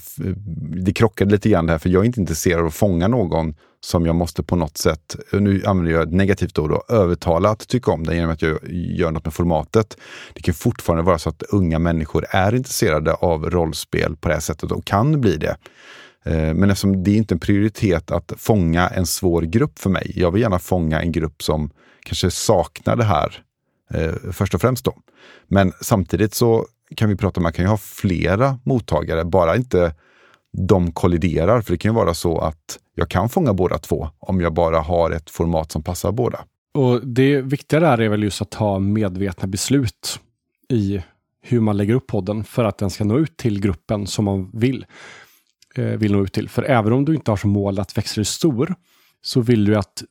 det 0.85 0.93
krockade 0.93 1.31
lite 1.31 1.49
grann 1.49 1.67
där, 1.67 1.79
för 1.79 1.89
jag 1.89 2.03
är 2.03 2.07
inte 2.07 2.21
intresserad 2.21 2.61
av 2.61 2.67
att 2.67 2.75
fånga 2.75 3.09
någon 3.09 3.55
som 3.85 4.07
jag 4.07 4.15
måste 4.15 4.43
på 4.43 4.57
något 4.57 4.79
sätt, 4.79 5.17
nu 5.33 5.63
använder 5.67 5.93
jag 5.93 6.03
ett 6.03 6.13
negativt 6.13 6.59
ord, 6.59 6.71
då, 6.71 6.85
övertala 6.89 7.51
att 7.51 7.69
tycka 7.69 7.91
om 7.91 8.05
den 8.05 8.17
genom 8.17 8.31
att 8.31 8.43
jag 8.43 8.59
gör 8.73 9.11
något 9.11 9.25
med 9.25 9.35
formatet. 9.35 9.97
Det 10.35 10.43
kan 10.43 10.55
fortfarande 10.55 11.03
vara 11.03 11.19
så 11.19 11.29
att 11.29 11.43
unga 11.43 11.79
människor 11.79 12.27
är 12.31 12.55
intresserade 12.55 13.15
av 13.15 13.51
rollspel 13.51 14.17
på 14.17 14.29
det 14.29 14.35
här 14.35 14.41
sättet 14.41 14.73
och 14.73 14.85
kan 14.85 15.21
bli 15.21 15.37
det. 15.37 15.57
Eh, 16.25 16.55
men 16.55 16.71
eftersom 16.71 17.05
det 17.05 17.11
är 17.11 17.17
inte 17.17 17.33
är 17.35 17.37
en 17.37 17.41
prioritet 17.41 18.11
att 18.11 18.33
fånga 18.37 18.89
en 18.89 19.07
svår 19.07 19.43
grupp 19.43 19.79
för 19.79 19.91
mig. 19.91 20.13
Jag 20.15 20.31
vill 20.31 20.43
gärna 20.43 20.59
fånga 20.59 21.03
en 21.03 21.13
grupp 21.13 21.43
som 21.43 21.71
kanske 22.05 22.31
saknar 22.31 22.97
det 22.97 23.05
här 23.05 23.43
eh, 23.91 24.15
först 24.33 24.55
och 24.55 24.61
främst. 24.61 24.85
Då. 24.85 24.95
Men 25.49 25.73
samtidigt 25.81 26.35
så 26.35 26.67
kan 26.97 27.09
vi 27.09 27.17
prata 27.17 27.41
om 27.41 27.43
att 27.43 27.45
man 27.45 27.53
kan 27.53 27.65
ju 27.65 27.69
ha 27.69 27.77
flera 27.79 28.59
mottagare, 28.65 29.25
bara 29.25 29.57
inte 29.57 29.95
de 30.55 30.93
kolliderar. 30.93 31.61
För 31.61 31.73
det 31.73 31.79
kan 31.79 31.91
ju 31.91 31.95
vara 31.95 32.15
så 32.15 32.39
att 32.39 32.79
jag 32.95 33.09
kan 33.09 33.29
fånga 33.29 33.55
båda 33.55 33.79
två 33.79 34.09
om 34.19 34.41
jag 34.41 34.55
bara 34.55 34.81
har 34.81 35.11
ett 35.11 35.31
format 35.31 35.73
som 35.73 35.83
passar 35.83 36.13
båda. 36.13 36.45
Och 36.75 37.07
Det 37.07 37.41
viktiga 37.41 37.81
där 37.81 38.01
är 38.01 38.09
väl 38.09 38.23
just 38.23 38.43
att 38.43 38.51
ta 38.51 38.79
medvetna 38.79 39.49
beslut 39.49 40.21
i 40.69 41.03
hur 41.43 41.61
man 41.61 41.77
lägger 41.77 41.95
upp 41.95 42.07
podden 42.07 42.45
för 42.45 42.65
att 42.65 42.79
den 42.79 42.91
ska 42.91 43.05
nå 43.05 43.19
ut 43.19 43.37
till 43.37 43.61
gruppen 43.61 44.07
som 44.07 44.25
man 44.25 44.51
vill, 44.53 44.87
eh, 45.75 45.85
vill 45.85 46.13
nå 46.13 46.23
ut 46.25 46.33
till. 46.33 46.49
För 46.49 46.63
även 46.63 46.93
om 46.93 47.05
du 47.05 47.15
inte 47.15 47.31
har 47.31 47.37
som 47.37 47.51
mål 47.51 47.79
att 47.79 47.99
växa 47.99 48.15
dig 48.15 48.25
stor 48.25 48.75
så 49.23 49.41
vill 49.41 49.65
du 49.65 49.77
att 49.77 50.03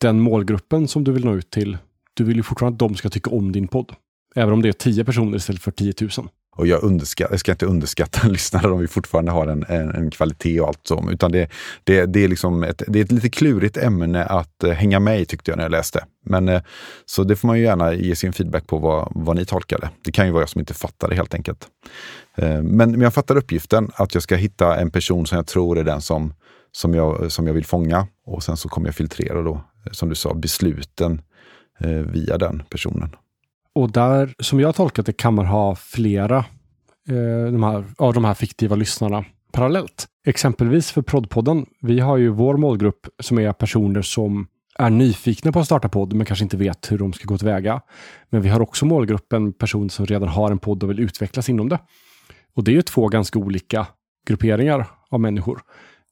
den 0.00 0.20
målgruppen 0.20 0.88
som 0.88 1.04
du 1.04 1.12
vill 1.12 1.24
nå 1.24 1.34
ut 1.34 1.50
till, 1.50 1.78
du 2.14 2.24
vill 2.24 2.36
ju 2.36 2.42
fortfarande 2.42 2.74
att 2.74 2.90
de 2.90 2.94
ska 2.94 3.08
tycka 3.08 3.30
om 3.30 3.52
din 3.52 3.68
podd. 3.68 3.92
Även 4.34 4.54
om 4.54 4.62
det 4.62 4.68
är 4.68 4.72
tio 4.72 5.04
personer 5.04 5.36
istället 5.36 5.62
för 5.62 5.70
10 5.70 5.94
000. 6.00 6.28
Och 6.56 6.66
jag, 6.66 6.82
underskatt, 6.82 7.30
jag 7.30 7.40
ska 7.40 7.52
inte 7.52 7.66
underskatta 7.66 8.28
lyssnare 8.28 8.70
om 8.70 8.78
vi 8.78 8.88
fortfarande 8.88 9.30
har 9.30 9.46
en, 9.46 9.64
en, 9.68 9.90
en 9.90 10.10
kvalitet 10.10 10.60
och 10.60 10.68
allt 10.68 10.80
så. 10.82 11.10
Utan 11.10 11.32
det, 11.32 11.50
det, 11.84 12.06
det, 12.06 12.24
är 12.24 12.28
liksom 12.28 12.62
ett, 12.62 12.82
det 12.88 12.98
är 12.98 13.04
ett 13.04 13.12
lite 13.12 13.28
klurigt 13.28 13.76
ämne 13.76 14.24
att 14.24 14.64
eh, 14.64 14.70
hänga 14.70 15.00
med 15.00 15.20
i 15.20 15.24
tyckte 15.24 15.50
jag 15.50 15.56
när 15.56 15.64
jag 15.64 15.70
läste. 15.70 16.04
Men, 16.24 16.48
eh, 16.48 16.62
så 17.06 17.24
det 17.24 17.36
får 17.36 17.48
man 17.48 17.58
ju 17.58 17.64
gärna 17.64 17.94
ge 17.94 18.16
sin 18.16 18.32
feedback 18.32 18.66
på 18.66 18.78
vad, 18.78 19.12
vad 19.14 19.36
ni 19.36 19.44
tolkade. 19.44 19.90
Det 20.04 20.12
kan 20.12 20.26
ju 20.26 20.32
vara 20.32 20.42
jag 20.42 20.48
som 20.48 20.58
inte 20.58 20.74
fattar 20.74 21.08
det 21.08 21.14
helt 21.14 21.34
enkelt. 21.34 21.66
Eh, 22.36 22.62
men, 22.62 22.90
men 22.90 23.00
jag 23.00 23.14
fattar 23.14 23.36
uppgiften 23.36 23.90
att 23.94 24.14
jag 24.14 24.22
ska 24.22 24.36
hitta 24.36 24.76
en 24.76 24.90
person 24.90 25.26
som 25.26 25.36
jag 25.36 25.46
tror 25.46 25.78
är 25.78 25.84
den 25.84 26.00
som, 26.00 26.34
som, 26.72 26.94
jag, 26.94 27.32
som 27.32 27.46
jag 27.46 27.54
vill 27.54 27.66
fånga. 27.66 28.06
Och 28.26 28.42
sen 28.42 28.56
så 28.56 28.68
kommer 28.68 28.88
jag 28.88 28.94
filtrera 28.94 29.42
då 29.42 29.60
som 29.90 30.08
du 30.08 30.14
sa, 30.14 30.34
besluten 30.34 31.22
via 32.12 32.38
den 32.38 32.62
personen. 32.70 33.16
Och 33.74 33.92
där, 33.92 34.34
som 34.38 34.60
jag 34.60 34.74
tolkat 34.74 35.06
det, 35.06 35.12
kan 35.12 35.34
man 35.34 35.46
ha 35.46 35.74
flera 35.74 36.36
eh, 37.08 37.52
de 37.52 37.62
här, 37.62 37.84
av 37.98 38.14
de 38.14 38.24
här 38.24 38.34
fiktiva 38.34 38.76
lyssnarna 38.76 39.24
parallellt. 39.52 40.06
Exempelvis 40.26 40.90
för 40.90 41.02
Proddpodden. 41.02 41.66
Vi 41.80 42.00
har 42.00 42.16
ju 42.16 42.28
vår 42.28 42.56
målgrupp 42.56 43.06
som 43.22 43.38
är 43.38 43.52
personer 43.52 44.02
som 44.02 44.46
är 44.78 44.90
nyfikna 44.90 45.52
på 45.52 45.60
att 45.60 45.66
starta 45.66 45.88
podd 45.88 46.12
men 46.12 46.26
kanske 46.26 46.42
inte 46.42 46.56
vet 46.56 46.92
hur 46.92 46.98
de 46.98 47.12
ska 47.12 47.24
gå 47.24 47.38
tillväga. 47.38 47.80
Men 48.30 48.42
vi 48.42 48.48
har 48.48 48.60
också 48.60 48.86
målgruppen 48.86 49.52
personer 49.52 49.88
som 49.88 50.06
redan 50.06 50.28
har 50.28 50.50
en 50.50 50.58
podd 50.58 50.82
och 50.82 50.90
vill 50.90 51.00
utvecklas 51.00 51.48
inom 51.48 51.68
det. 51.68 51.78
Och 52.54 52.64
det 52.64 52.70
är 52.70 52.74
ju 52.74 52.82
två 52.82 53.08
ganska 53.08 53.38
olika 53.38 53.86
grupperingar 54.26 54.86
av 55.10 55.20
människor. 55.20 55.60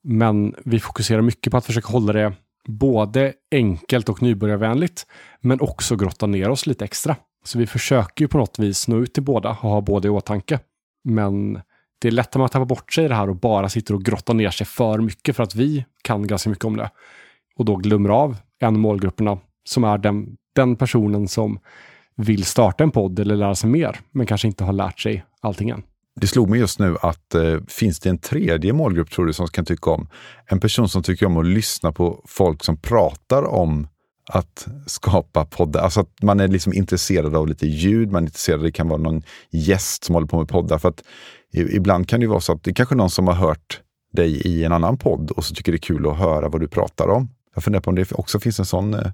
Men 0.02 0.54
vi 0.64 0.80
fokuserar 0.80 1.22
mycket 1.22 1.50
på 1.50 1.56
att 1.56 1.66
försöka 1.66 1.88
hålla 1.88 2.12
det 2.12 2.32
både 2.68 3.32
enkelt 3.52 4.08
och 4.08 4.22
nybörjarvänligt, 4.22 5.06
men 5.40 5.60
också 5.60 5.96
grotta 5.96 6.26
ner 6.26 6.48
oss 6.48 6.66
lite 6.66 6.84
extra. 6.84 7.16
Så 7.44 7.58
vi 7.58 7.66
försöker 7.66 8.24
ju 8.24 8.28
på 8.28 8.38
något 8.38 8.58
vis 8.58 8.88
nå 8.88 8.98
ut 8.98 9.14
till 9.14 9.22
båda 9.22 9.50
och 9.50 9.56
ha 9.56 9.80
båda 9.80 10.08
i 10.08 10.10
åtanke. 10.10 10.58
Men 11.04 11.60
det 12.00 12.08
är 12.08 12.12
lätt 12.12 12.28
att 12.28 12.40
man 12.40 12.48
tappar 12.48 12.64
bort 12.64 12.92
sig 12.92 13.04
i 13.04 13.08
det 13.08 13.14
här 13.14 13.30
och 13.30 13.36
bara 13.36 13.68
sitter 13.68 13.94
och 13.94 14.02
grottar 14.02 14.34
ner 14.34 14.50
sig 14.50 14.66
för 14.66 14.98
mycket 14.98 15.36
för 15.36 15.42
att 15.42 15.54
vi 15.54 15.84
kan 16.02 16.26
ganska 16.26 16.50
mycket 16.50 16.64
om 16.64 16.76
det. 16.76 16.90
Och 17.56 17.64
då 17.64 17.76
glömmer 17.76 18.10
av 18.10 18.36
en 18.58 18.66
av 18.74 18.80
målgrupperna 18.80 19.38
som 19.64 19.84
är 19.84 19.98
den, 19.98 20.36
den 20.54 20.76
personen 20.76 21.28
som 21.28 21.58
vill 22.16 22.44
starta 22.44 22.84
en 22.84 22.90
podd 22.90 23.18
eller 23.18 23.36
lära 23.36 23.54
sig 23.54 23.70
mer, 23.70 24.00
men 24.10 24.26
kanske 24.26 24.48
inte 24.48 24.64
har 24.64 24.72
lärt 24.72 25.00
sig 25.00 25.24
allting 25.40 25.70
än. 25.70 25.82
Det 26.20 26.26
slog 26.26 26.48
mig 26.48 26.59
just 26.59 26.78
nu 26.78 26.96
att 27.00 27.35
eh, 27.35 27.59
finns 27.68 28.00
det 28.00 28.11
en 28.11 28.18
tredje 28.18 28.72
målgrupp 28.72 29.11
tror 29.11 29.26
du 29.26 29.33
som 29.33 29.48
kan 29.48 29.64
tycka 29.64 29.90
om? 29.90 30.09
En 30.46 30.61
person 30.61 30.88
som 30.88 31.02
tycker 31.02 31.26
om 31.26 31.37
att 31.37 31.46
lyssna 31.46 31.92
på 31.92 32.24
folk 32.28 32.64
som 32.64 32.76
pratar 32.76 33.42
om 33.42 33.88
att 34.28 34.68
skapa 34.87 35.44
poddar. 35.44 35.83
Alltså 35.83 36.00
att 36.00 36.22
man 36.22 36.40
är 36.40 36.48
liksom 36.48 36.72
intresserad 36.72 37.37
av 37.37 37.48
lite 37.48 37.66
ljud, 37.66 38.12
man 38.12 38.22
är 38.22 38.26
intresserad, 38.26 38.62
det 38.62 38.72
kan 38.72 38.88
vara 38.88 39.00
någon 39.00 39.22
gäst 39.50 40.04
som 40.04 40.14
håller 40.14 40.26
på 40.26 40.38
med 40.38 40.48
poddar. 40.48 40.78
För 40.78 40.88
att 40.88 41.02
ibland 41.52 42.09
kan 42.09 42.20
det 42.20 42.26
vara 42.26 42.40
så 42.40 42.52
att 42.52 42.64
det 42.64 42.70
är 42.70 42.74
kanske 42.74 42.94
någon 42.94 43.11
som 43.11 43.26
har 43.26 43.35
hört 43.35 43.80
dig 44.12 44.40
i 44.46 44.64
en 44.64 44.72
annan 44.72 44.98
podd 44.98 45.30
och 45.30 45.44
så 45.44 45.54
tycker 45.54 45.72
det 45.72 45.76
är 45.76 45.78
kul 45.78 46.09
att 46.09 46.18
höra 46.18 46.48
vad 46.48 46.61
du 46.61 46.68
pratar 46.68 47.09
om. 47.09 47.28
Jag 47.54 47.64
funderar 47.64 47.83
på 47.83 47.90
om 47.90 47.96
det 47.96 48.12
också 48.12 48.40
finns 48.40 48.59
en 48.59 48.66
sån... 48.66 48.94
Eh... 48.94 49.11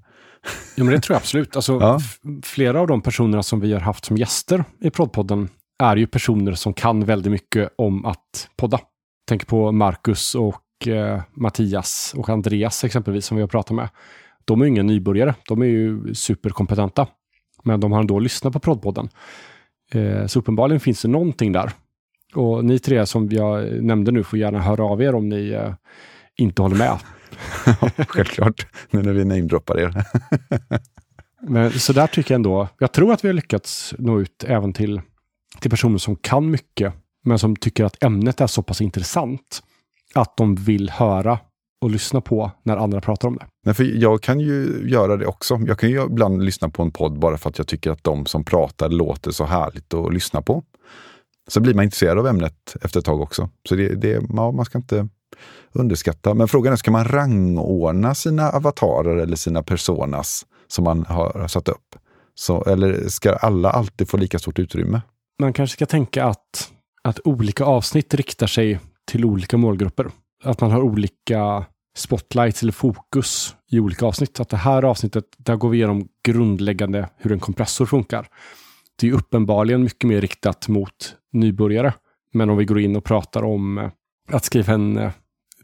Ja, 0.75 0.83
men 0.83 0.93
det 0.93 0.99
tror 0.99 1.13
jag 1.13 1.19
absolut. 1.19 1.55
Alltså, 1.55 1.73
ja. 1.81 1.99
Flera 2.43 2.81
av 2.81 2.87
de 2.87 3.01
personerna 3.01 3.43
som 3.43 3.59
vi 3.59 3.73
har 3.73 3.79
haft 3.79 4.05
som 4.05 4.17
gäster 4.17 4.63
i 4.81 4.89
Proddpodden 4.89 5.49
är 5.79 5.95
ju 5.95 6.07
personer 6.07 6.53
som 6.53 6.73
kan 6.73 7.05
väldigt 7.05 7.31
mycket 7.31 7.69
om 7.75 8.05
att 8.05 8.49
podda. 8.55 8.79
Tänk 9.27 9.47
på 9.47 9.71
Marcus 9.71 10.35
och 10.35 10.87
eh, 10.87 11.21
Mattias 11.33 12.13
och 12.17 12.29
Andreas 12.29 12.83
exempelvis 12.83 13.25
som 13.25 13.37
vi 13.37 13.41
har 13.41 13.47
pratat 13.47 13.75
med. 13.75 13.89
De 14.45 14.61
är 14.61 14.65
ju 14.65 14.71
inga 14.71 14.83
nybörjare. 14.83 15.35
De 15.47 15.61
är 15.61 15.65
ju 15.65 16.13
superkompetenta. 16.13 17.07
Men 17.63 17.79
de 17.79 17.91
har 17.91 17.99
ändå 17.99 18.19
lyssnat 18.19 18.53
på 18.53 18.59
Proddpodden. 18.59 19.09
Eh, 19.91 20.25
så 20.25 20.39
uppenbarligen 20.39 20.79
finns 20.79 21.01
det 21.01 21.07
någonting 21.07 21.51
där. 21.51 21.71
Och 22.35 22.65
ni 22.65 22.79
tre 22.79 23.05
som 23.05 23.29
jag 23.31 23.83
nämnde 23.83 24.11
nu 24.11 24.23
får 24.23 24.39
gärna 24.39 24.59
höra 24.59 24.83
av 24.83 25.01
er 25.01 25.15
om 25.15 25.29
ni 25.29 25.49
eh, 25.49 25.73
inte 26.35 26.61
håller 26.61 26.75
med. 26.75 26.97
Självklart, 28.07 28.67
nu 28.91 29.01
när 29.01 29.13
vi 29.13 29.25
namedroppar 29.25 29.79
er. 29.79 30.03
Men, 31.41 31.71
så 31.71 31.93
där 31.93 32.07
tycker 32.07 32.33
jag 32.33 32.35
ändå, 32.35 32.67
jag 32.79 32.91
tror 32.91 33.13
att 33.13 33.23
vi 33.23 33.27
har 33.27 33.33
lyckats 33.33 33.93
nå 33.97 34.19
ut 34.19 34.43
även 34.47 34.73
till 34.73 35.01
till 35.61 35.71
personer 35.71 35.97
som 35.97 36.15
kan 36.15 36.51
mycket, 36.51 36.93
men 37.23 37.39
som 37.39 37.55
tycker 37.55 37.85
att 37.85 38.03
ämnet 38.03 38.41
är 38.41 38.47
så 38.47 38.63
pass 38.63 38.81
intressant 38.81 39.63
att 40.15 40.37
de 40.37 40.55
vill 40.55 40.89
höra 40.89 41.39
och 41.81 41.89
lyssna 41.89 42.21
på 42.21 42.51
när 42.63 42.77
andra 42.77 43.01
pratar 43.01 43.27
om 43.27 43.35
det. 43.35 43.45
Nej, 43.65 43.75
för 43.75 43.83
jag 43.83 44.21
kan 44.21 44.39
ju 44.39 44.83
göra 44.89 45.17
det 45.17 45.25
också. 45.25 45.59
Jag 45.67 45.79
kan 45.79 45.89
ju 45.89 46.03
ibland 46.03 46.43
lyssna 46.43 46.69
på 46.69 46.83
en 46.83 46.91
podd 46.91 47.19
bara 47.19 47.37
för 47.37 47.49
att 47.49 47.57
jag 47.57 47.67
tycker 47.67 47.91
att 47.91 48.03
de 48.03 48.25
som 48.25 48.43
pratar 48.43 48.89
låter 48.89 49.31
så 49.31 49.45
härligt 49.45 49.93
att 49.93 50.13
lyssna 50.13 50.41
på. 50.41 50.63
Så 51.47 51.59
blir 51.59 51.73
man 51.73 51.83
intresserad 51.83 52.19
av 52.19 52.27
ämnet 52.27 52.75
efter 52.81 52.99
ett 52.99 53.05
tag 53.05 53.21
också. 53.21 53.49
Så 53.69 53.75
det, 53.75 53.95
det, 53.95 54.21
ja, 54.29 54.51
man 54.51 54.65
ska 54.65 54.77
inte 54.77 55.07
underskatta. 55.71 56.33
Men 56.33 56.47
frågan 56.47 56.73
är, 56.73 56.77
ska 56.77 56.91
man 56.91 57.05
rangordna 57.05 58.15
sina 58.15 58.49
avatarer 58.49 59.17
eller 59.17 59.35
sina 59.35 59.63
personas 59.63 60.45
som 60.67 60.83
man 60.83 61.05
har 61.05 61.47
satt 61.47 61.67
upp? 61.67 61.95
Så, 62.35 62.63
eller 62.63 63.09
ska 63.09 63.35
alla 63.35 63.69
alltid 63.69 64.09
få 64.09 64.17
lika 64.17 64.39
stort 64.39 64.59
utrymme? 64.59 65.01
Man 65.39 65.53
kanske 65.53 65.73
ska 65.73 65.85
tänka 65.85 66.25
att, 66.25 66.73
att 67.01 67.19
olika 67.23 67.63
avsnitt 67.63 68.13
riktar 68.13 68.47
sig 68.47 68.79
till 69.05 69.25
olika 69.25 69.57
målgrupper. 69.57 70.07
Att 70.43 70.61
man 70.61 70.71
har 70.71 70.81
olika 70.81 71.65
spotlights 71.97 72.61
eller 72.63 72.71
fokus 72.71 73.55
i 73.71 73.79
olika 73.79 74.05
avsnitt. 74.05 74.39
Att 74.39 74.49
det 74.49 74.57
här 74.57 74.83
avsnittet, 74.83 75.25
där 75.37 75.55
går 75.55 75.69
vi 75.69 75.77
igenom 75.77 76.07
grundläggande 76.23 77.09
hur 77.17 77.31
en 77.31 77.39
kompressor 77.39 77.85
funkar. 77.85 78.27
Det 78.99 79.07
är 79.07 79.13
uppenbarligen 79.13 79.83
mycket 79.83 80.07
mer 80.07 80.21
riktat 80.21 80.67
mot 80.67 81.15
nybörjare. 81.33 81.93
Men 82.33 82.49
om 82.49 82.57
vi 82.57 82.65
går 82.65 82.79
in 82.79 82.95
och 82.95 83.03
pratar 83.03 83.43
om 83.43 83.77
eh, 83.77 83.89
att 84.31 84.45
skriva 84.45 84.73
en 84.73 84.97
eh, 84.97 85.11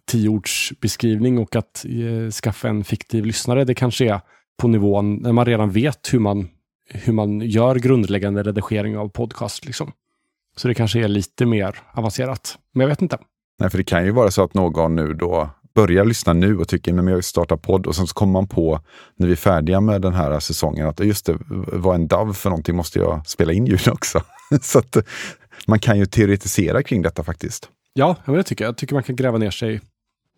tioordsbeskrivning 0.05 1.37
och 1.37 1.55
att 1.55 1.85
eh, 1.85 2.31
skaffa 2.31 2.69
en 2.69 2.83
fiktiv 2.83 3.25
lyssnare, 3.25 3.65
det 3.65 3.75
kanske 3.75 4.05
är 4.05 4.21
på 4.57 4.67
nivån 4.67 5.15
när 5.15 5.31
man 5.31 5.45
redan 5.45 5.71
vet 5.71 6.13
hur 6.13 6.19
man, 6.19 6.49
hur 6.89 7.13
man 7.13 7.41
gör 7.41 7.75
grundläggande 7.75 8.43
redigering 8.43 8.97
av 8.97 9.09
podcast. 9.09 9.65
Liksom. 9.65 9.91
Så 10.55 10.67
det 10.67 10.73
kanske 10.73 10.99
är 10.99 11.07
lite 11.07 11.45
mer 11.45 11.79
avancerat. 11.93 12.57
Men 12.73 12.81
jag 12.81 12.89
vet 12.89 13.01
inte. 13.01 13.17
Nej, 13.59 13.69
för 13.69 13.77
det 13.77 13.83
kan 13.83 14.05
ju 14.05 14.11
vara 14.11 14.31
så 14.31 14.43
att 14.43 14.53
någon 14.53 14.95
nu 14.95 15.13
då 15.13 15.49
börjar 15.75 16.05
lyssna 16.05 16.33
nu 16.33 16.57
och 16.57 16.67
tycker 16.67 16.91
att 16.91 17.05
jag 17.05 17.15
vill 17.15 17.23
starta 17.23 17.57
podd 17.57 17.87
och 17.87 17.95
sen 17.95 18.07
så 18.07 18.13
kommer 18.13 18.33
man 18.33 18.47
på 18.47 18.79
när 19.15 19.27
vi 19.27 19.33
är 19.33 19.37
färdiga 19.37 19.81
med 19.81 20.01
den 20.01 20.13
här 20.13 20.39
säsongen 20.39 20.87
att 20.87 20.99
just 20.99 21.25
det, 21.25 21.37
vad 21.73 21.95
en 21.95 22.07
DAV 22.07 22.33
för 22.33 22.49
någonting 22.49 22.75
måste 22.75 22.99
jag 22.99 23.27
spela 23.27 23.53
in 23.53 23.65
ljud 23.65 23.87
också. 23.87 24.21
så 24.61 24.79
att 24.79 24.97
man 25.67 25.79
kan 25.79 25.99
ju 25.99 26.05
teoretisera 26.05 26.83
kring 26.83 27.01
detta 27.01 27.23
faktiskt. 27.23 27.69
Ja, 27.93 28.15
det 28.25 28.43
tycker 28.43 28.65
jag. 28.65 28.69
Jag 28.69 28.77
tycker 28.77 28.93
man 28.93 29.03
kan 29.03 29.15
gräva 29.15 29.37
ner 29.37 29.51
sig 29.51 29.81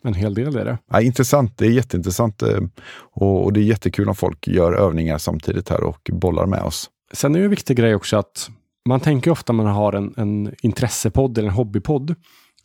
en 0.05 0.13
hel 0.13 0.33
del 0.33 0.47
i 0.47 0.63
det. 0.63 0.77
Ja, 0.91 1.01
intressant, 1.01 1.57
det 1.57 1.65
är 1.65 1.71
jätteintressant 1.71 2.41
eh, 2.41 2.59
och, 2.97 3.43
och 3.43 3.53
det 3.53 3.59
är 3.59 3.63
jättekul 3.63 4.09
om 4.09 4.15
folk 4.15 4.47
gör 4.47 4.73
övningar 4.73 5.17
samtidigt 5.17 5.69
här 5.69 5.83
och 5.83 6.09
bollar 6.13 6.45
med 6.45 6.61
oss. 6.61 6.89
Sen 7.13 7.35
är 7.35 7.39
det 7.39 7.45
en 7.45 7.49
viktig 7.49 7.77
grej 7.77 7.95
också 7.95 8.17
att 8.17 8.49
man 8.89 8.99
tänker 8.99 9.31
ofta 9.31 9.53
när 9.53 9.63
man 9.63 9.73
har 9.73 9.93
en, 9.93 10.13
en 10.17 10.55
intressepodd 10.61 11.37
eller 11.37 11.47
en 11.47 11.55
hobbypodd 11.55 12.15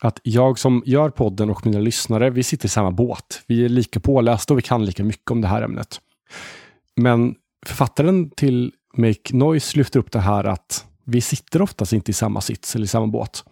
att 0.00 0.20
jag 0.22 0.58
som 0.58 0.82
gör 0.86 1.10
podden 1.10 1.50
och 1.50 1.66
mina 1.66 1.78
lyssnare, 1.78 2.30
vi 2.30 2.42
sitter 2.42 2.66
i 2.66 2.68
samma 2.68 2.90
båt. 2.90 3.42
Vi 3.46 3.64
är 3.64 3.68
lika 3.68 4.00
pålästa 4.00 4.54
och 4.54 4.58
vi 4.58 4.62
kan 4.62 4.84
lika 4.84 5.04
mycket 5.04 5.30
om 5.30 5.40
det 5.40 5.48
här 5.48 5.62
ämnet. 5.62 6.00
Men 6.96 7.34
författaren 7.66 8.30
till 8.30 8.72
Make 8.96 9.36
Noise 9.36 9.78
lyfter 9.78 10.00
upp 10.00 10.12
det 10.12 10.20
här 10.20 10.44
att 10.44 10.84
vi 11.04 11.20
sitter 11.20 11.62
oftast 11.62 11.92
inte 11.92 12.10
i 12.10 12.14
samma 12.14 12.40
sits 12.40 12.74
eller 12.74 12.84
i 12.84 12.88
samma 12.88 13.06
båt. 13.06 13.44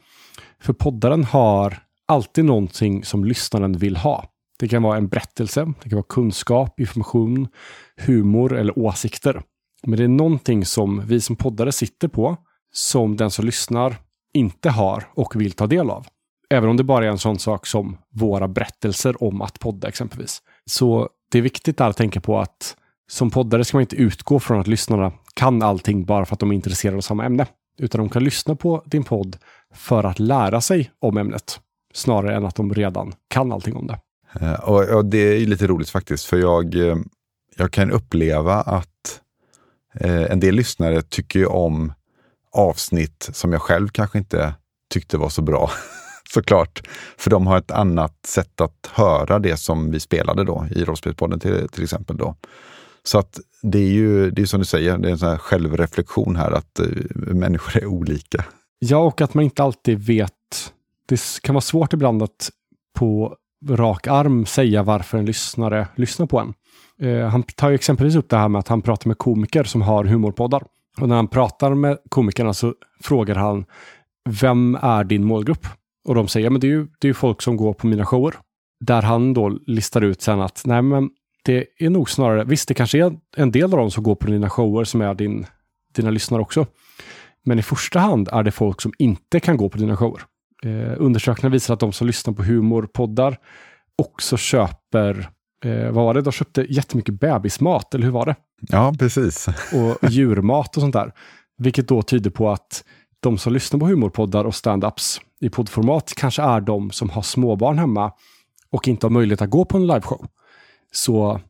För 0.61 0.73
poddaren 0.73 1.25
har 1.25 1.79
alltid 2.09 2.45
någonting 2.45 3.05
som 3.05 3.25
lyssnaren 3.25 3.73
vill 3.73 3.97
ha. 3.97 4.25
Det 4.59 4.69
kan 4.69 4.83
vara 4.83 4.97
en 4.97 5.09
berättelse, 5.09 5.73
det 5.83 5.89
kan 5.89 5.97
vara 5.97 6.07
kunskap, 6.09 6.81
information, 6.81 7.49
humor 7.97 8.57
eller 8.57 8.79
åsikter. 8.79 9.43
Men 9.83 9.99
det 9.99 10.05
är 10.05 10.09
någonting 10.09 10.65
som 10.65 11.07
vi 11.07 11.21
som 11.21 11.37
poddare 11.37 11.73
sitter 11.73 12.09
på 12.09 12.37
som 12.73 13.17
den 13.17 13.31
som 13.31 13.45
lyssnar 13.45 13.97
inte 14.35 14.71
har 14.71 15.05
och 15.15 15.41
vill 15.41 15.53
ta 15.53 15.67
del 15.67 15.91
av. 15.91 16.07
Även 16.51 16.71
om 16.71 16.77
det 16.77 16.85
bara 16.85 17.05
är 17.05 17.09
en 17.09 17.19
sån 17.19 17.39
sak 17.39 17.67
som 17.67 17.97
våra 18.11 18.49
berättelser 18.49 19.23
om 19.23 19.43
att 19.43 19.61
podda 19.61 19.89
exempelvis. 19.89 20.43
Så 20.65 21.09
det 21.31 21.39
är 21.39 21.43
viktigt 21.43 21.81
att 21.81 21.97
tänka 21.97 22.21
på 22.21 22.39
att 22.39 22.77
som 23.11 23.31
poddare 23.31 23.65
ska 23.65 23.77
man 23.77 23.83
inte 23.83 23.97
utgå 23.97 24.41
från 24.41 24.61
att 24.61 24.67
lyssnarna 24.67 25.13
kan 25.35 25.63
allting 25.63 26.05
bara 26.05 26.27
för 26.27 26.35
att 26.35 26.41
de 26.41 26.51
är 26.51 26.55
intresserade 26.55 26.97
av 26.97 27.01
samma 27.01 27.25
ämne. 27.25 27.47
Utan 27.79 27.99
de 27.99 28.09
kan 28.09 28.25
lyssna 28.25 28.57
på 28.57 28.83
din 28.87 29.05
podd 29.05 29.37
för 29.75 30.05
att 30.05 30.19
lära 30.19 30.61
sig 30.61 30.91
om 31.01 31.17
ämnet. 31.17 31.61
Snarare 31.95 32.37
än 32.37 32.45
att 32.45 32.55
de 32.55 32.75
redan 32.75 33.13
kan 33.29 33.53
allting 33.53 33.77
om 33.77 33.87
det. 33.87 33.99
Eh, 34.41 34.55
och, 34.55 34.89
och 34.89 35.05
det 35.05 35.19
är 35.19 35.47
lite 35.47 35.67
roligt 35.67 35.91
faktiskt, 35.91 36.25
för 36.25 36.39
jag, 36.39 36.75
eh, 36.75 36.97
jag 37.57 37.73
kan 37.73 37.91
uppleva 37.91 38.55
att 38.55 39.21
eh, 39.95 40.23
en 40.23 40.41
del 40.41 40.55
lyssnare 40.55 41.03
tycker 41.03 41.53
om 41.53 41.93
avsnitt 42.53 43.29
som 43.33 43.53
jag 43.53 43.63
själv 43.63 43.89
kanske 43.89 44.19
inte 44.19 44.55
tyckte 44.91 45.19
var 45.19 45.29
så 45.29 45.43
bra. 45.43 45.71
Såklart. 46.35 46.89
För 47.17 47.31
de 47.31 47.47
har 47.47 47.59
ett 47.59 47.71
annat 47.71 48.27
sätt 48.27 48.61
att 48.61 48.91
höra 48.93 49.39
det 49.39 49.57
som 49.57 49.91
vi 49.91 50.01
spelade 50.01 50.45
då 50.45 50.67
i 50.71 50.85
Rollspelspodden 50.85 51.41
till, 51.41 51.69
till 51.69 51.83
exempel. 51.83 52.17
Då. 52.17 52.37
Så 53.03 53.19
att 53.19 53.41
det 53.63 53.79
är 53.79 53.91
ju 53.91 54.31
det 54.31 54.43
är 54.43 54.47
som 54.47 54.61
du 54.61 54.67
säger, 54.67 54.99
det 54.99 55.09
är 55.09 55.13
en 55.13 55.19
sån 55.19 55.29
här 55.29 55.39
självreflektion 55.39 56.37
här 56.37 56.51
att 56.51 56.81
människor 57.15 57.83
är 57.83 57.87
olika. 57.87 58.45
Ja, 58.79 58.99
och 58.99 59.21
att 59.21 59.35
man 59.35 59.45
inte 59.45 59.63
alltid 59.63 60.07
vet. 60.07 60.35
Det 61.09 61.21
kan 61.43 61.55
vara 61.55 61.61
svårt 61.61 61.93
ibland 61.93 62.23
att 62.23 62.51
på 62.99 63.37
rak 63.69 64.07
arm 64.07 64.47
säga 64.47 64.83
varför 64.83 65.19
en 65.19 65.27
lyssnare 65.27 65.89
lyssnar 65.95 66.27
på 66.27 66.39
en. 66.39 66.55
Eh, 67.03 67.29
han 67.29 67.43
tar 67.43 67.69
ju 67.69 67.75
exempelvis 67.75 68.17
upp 68.17 68.29
det 68.29 68.37
här 68.37 68.49
med 68.49 68.59
att 68.59 68.69
han 68.69 68.83
pratar 68.83 69.09
med 69.09 69.19
komiker 69.19 69.65
som 69.65 69.83
har 69.83 70.05
humorpoddar. 70.05 70.63
Och 71.01 71.09
när 71.09 71.17
han 71.17 71.29
pratar 71.29 71.75
med 71.75 71.99
komikerna 72.09 72.55
så 72.55 72.75
frågar 73.03 73.35
han 73.35 73.65
Vem 74.41 74.79
är 74.83 75.05
din 75.05 75.25
målgrupp? 75.25 75.67
Och 76.09 76.15
de 76.15 76.29
säger, 76.29 76.51
men 76.51 76.61
det 76.61 76.67
är 76.67 76.71
ju 76.71 76.87
det 77.01 77.09
är 77.09 77.13
folk 77.13 77.43
som 77.43 77.57
går 77.57 77.73
på 77.73 77.87
mina 77.87 78.07
shower. 78.07 78.35
Där 78.81 79.03
han 79.03 79.35
då 79.35 79.49
listar 79.67 80.01
ut 80.01 80.23
sen 80.23 80.41
att, 80.41 80.63
nej 80.65 80.83
men 80.83 81.11
det 81.45 81.67
är 81.79 81.91
nog 81.91 82.11
snarare, 82.11 82.45
visst 82.45 82.69
det 82.69 82.75
kanske 82.75 83.05
är 83.05 83.17
en 83.37 83.53
del 83.53 83.65
av 83.65 83.71
dem 83.71 83.91
som 83.91 84.03
går 84.03 84.15
på 84.15 84.27
dina 84.27 84.51
shower 84.51 84.85
som 84.85 85.01
är 85.01 85.15
din, 85.15 85.47
dina 85.95 86.11
lyssnare 86.11 86.43
också. 86.43 86.67
Men 87.45 87.59
i 87.59 87.63
första 87.63 87.99
hand 87.99 88.29
är 88.33 88.43
det 88.43 88.51
folk 88.51 88.81
som 88.81 88.93
inte 88.99 89.41
kan 89.41 89.57
gå 89.57 89.69
på 89.69 89.79
dina 89.79 89.97
shower. 89.97 90.23
Eh, 90.63 90.95
undersökningar 90.99 91.53
visar 91.53 91.75
att 91.75 91.81
de 91.81 91.93
som 91.93 92.07
lyssnar 92.07 92.35
på 92.35 92.43
humorpoddar 92.43 93.39
också 93.97 94.37
köper, 94.37 95.31
eh, 95.65 95.91
vad 95.91 96.05
var 96.05 96.15
det, 96.15 96.23
de 96.23 96.33
köpte 96.33 96.67
jättemycket 96.69 97.21
bebismat, 97.21 97.95
eller 97.95 98.05
hur 98.05 98.13
var 98.13 98.27
det? 98.27 98.37
Ja, 98.61 98.95
precis. 98.99 99.49
Och 99.49 100.11
djurmat 100.11 100.77
och 100.77 100.81
sånt 100.81 100.93
där. 100.93 101.13
Vilket 101.59 101.89
då 101.89 102.03
tyder 102.03 102.31
på 102.31 102.51
att 102.51 102.85
de 103.21 103.39
som 103.39 103.53
lyssnar 103.53 103.81
på 103.81 103.87
humorpoddar 103.87 104.45
och 104.45 104.53
stand-ups 104.55 105.21
i 105.41 105.51
poddformat 105.51 106.13
kanske 106.17 106.43
är 106.43 106.61
de 106.61 106.91
som 106.91 107.11
har 107.11 107.23
småbarn 107.23 107.79
hemma 107.79 108.13
och 108.71 108.89
inte 108.89 109.07
har 109.07 109.11
möjlighet 109.11 109.43
att 109.43 109.51
gå 109.51 109.65
på 109.65 109.77
en 109.77 109.87
liveshow. 109.87 110.27
Så 110.93 111.41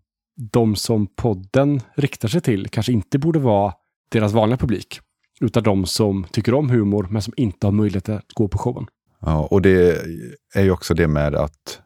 de 0.52 0.76
som 0.76 1.06
podden 1.06 1.80
riktar 1.94 2.28
sig 2.28 2.40
till 2.40 2.68
kanske 2.68 2.92
inte 2.92 3.18
borde 3.18 3.38
vara 3.38 3.72
deras 4.08 4.32
vanliga 4.32 4.56
publik, 4.56 5.00
utan 5.40 5.62
de 5.62 5.86
som 5.86 6.26
tycker 6.30 6.54
om 6.54 6.70
humor 6.70 7.06
men 7.10 7.22
som 7.22 7.34
inte 7.36 7.66
har 7.66 7.72
möjlighet 7.72 8.08
att 8.08 8.32
gå 8.32 8.48
på 8.48 8.58
showen. 8.58 8.86
Ja, 9.20 9.48
och 9.50 9.62
det 9.62 10.06
är 10.54 10.62
ju 10.62 10.70
också 10.70 10.94
det 10.94 11.08
med 11.08 11.34
att 11.34 11.80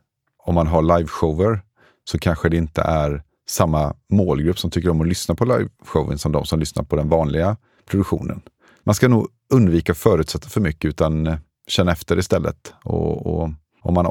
om 0.45 0.55
man 0.55 0.67
har 0.67 0.99
liveshower 0.99 1.61
så 2.05 2.19
kanske 2.19 2.49
det 2.49 2.57
inte 2.57 2.83
är 2.83 3.23
samma 3.49 3.95
målgrupp 4.11 4.59
som 4.59 4.71
tycker 4.71 4.89
om 4.89 5.01
att 5.01 5.09
lyssna 5.09 5.35
på 5.35 5.45
liveshowen 5.45 6.19
som 6.19 6.33
de 6.33 6.45
som 6.45 6.61
lyssnar 6.61 6.85
på 6.85 6.97
den 6.97 7.09
vanliga 7.09 7.57
produktionen. 7.87 8.43
Man 8.85 8.95
ska 8.95 9.09
nog 9.09 9.29
undvika 9.53 9.93
att 9.93 9.99
förutsätta 9.99 10.49
för 10.49 10.61
mycket 10.61 10.89
utan 10.89 11.27
eh, 11.27 11.37
känna 11.67 11.93
efter 11.93 12.19
istället. 12.19 12.73
Och, 12.85 13.27
och 13.27 13.51
om 13.83 13.95
man 13.95 14.07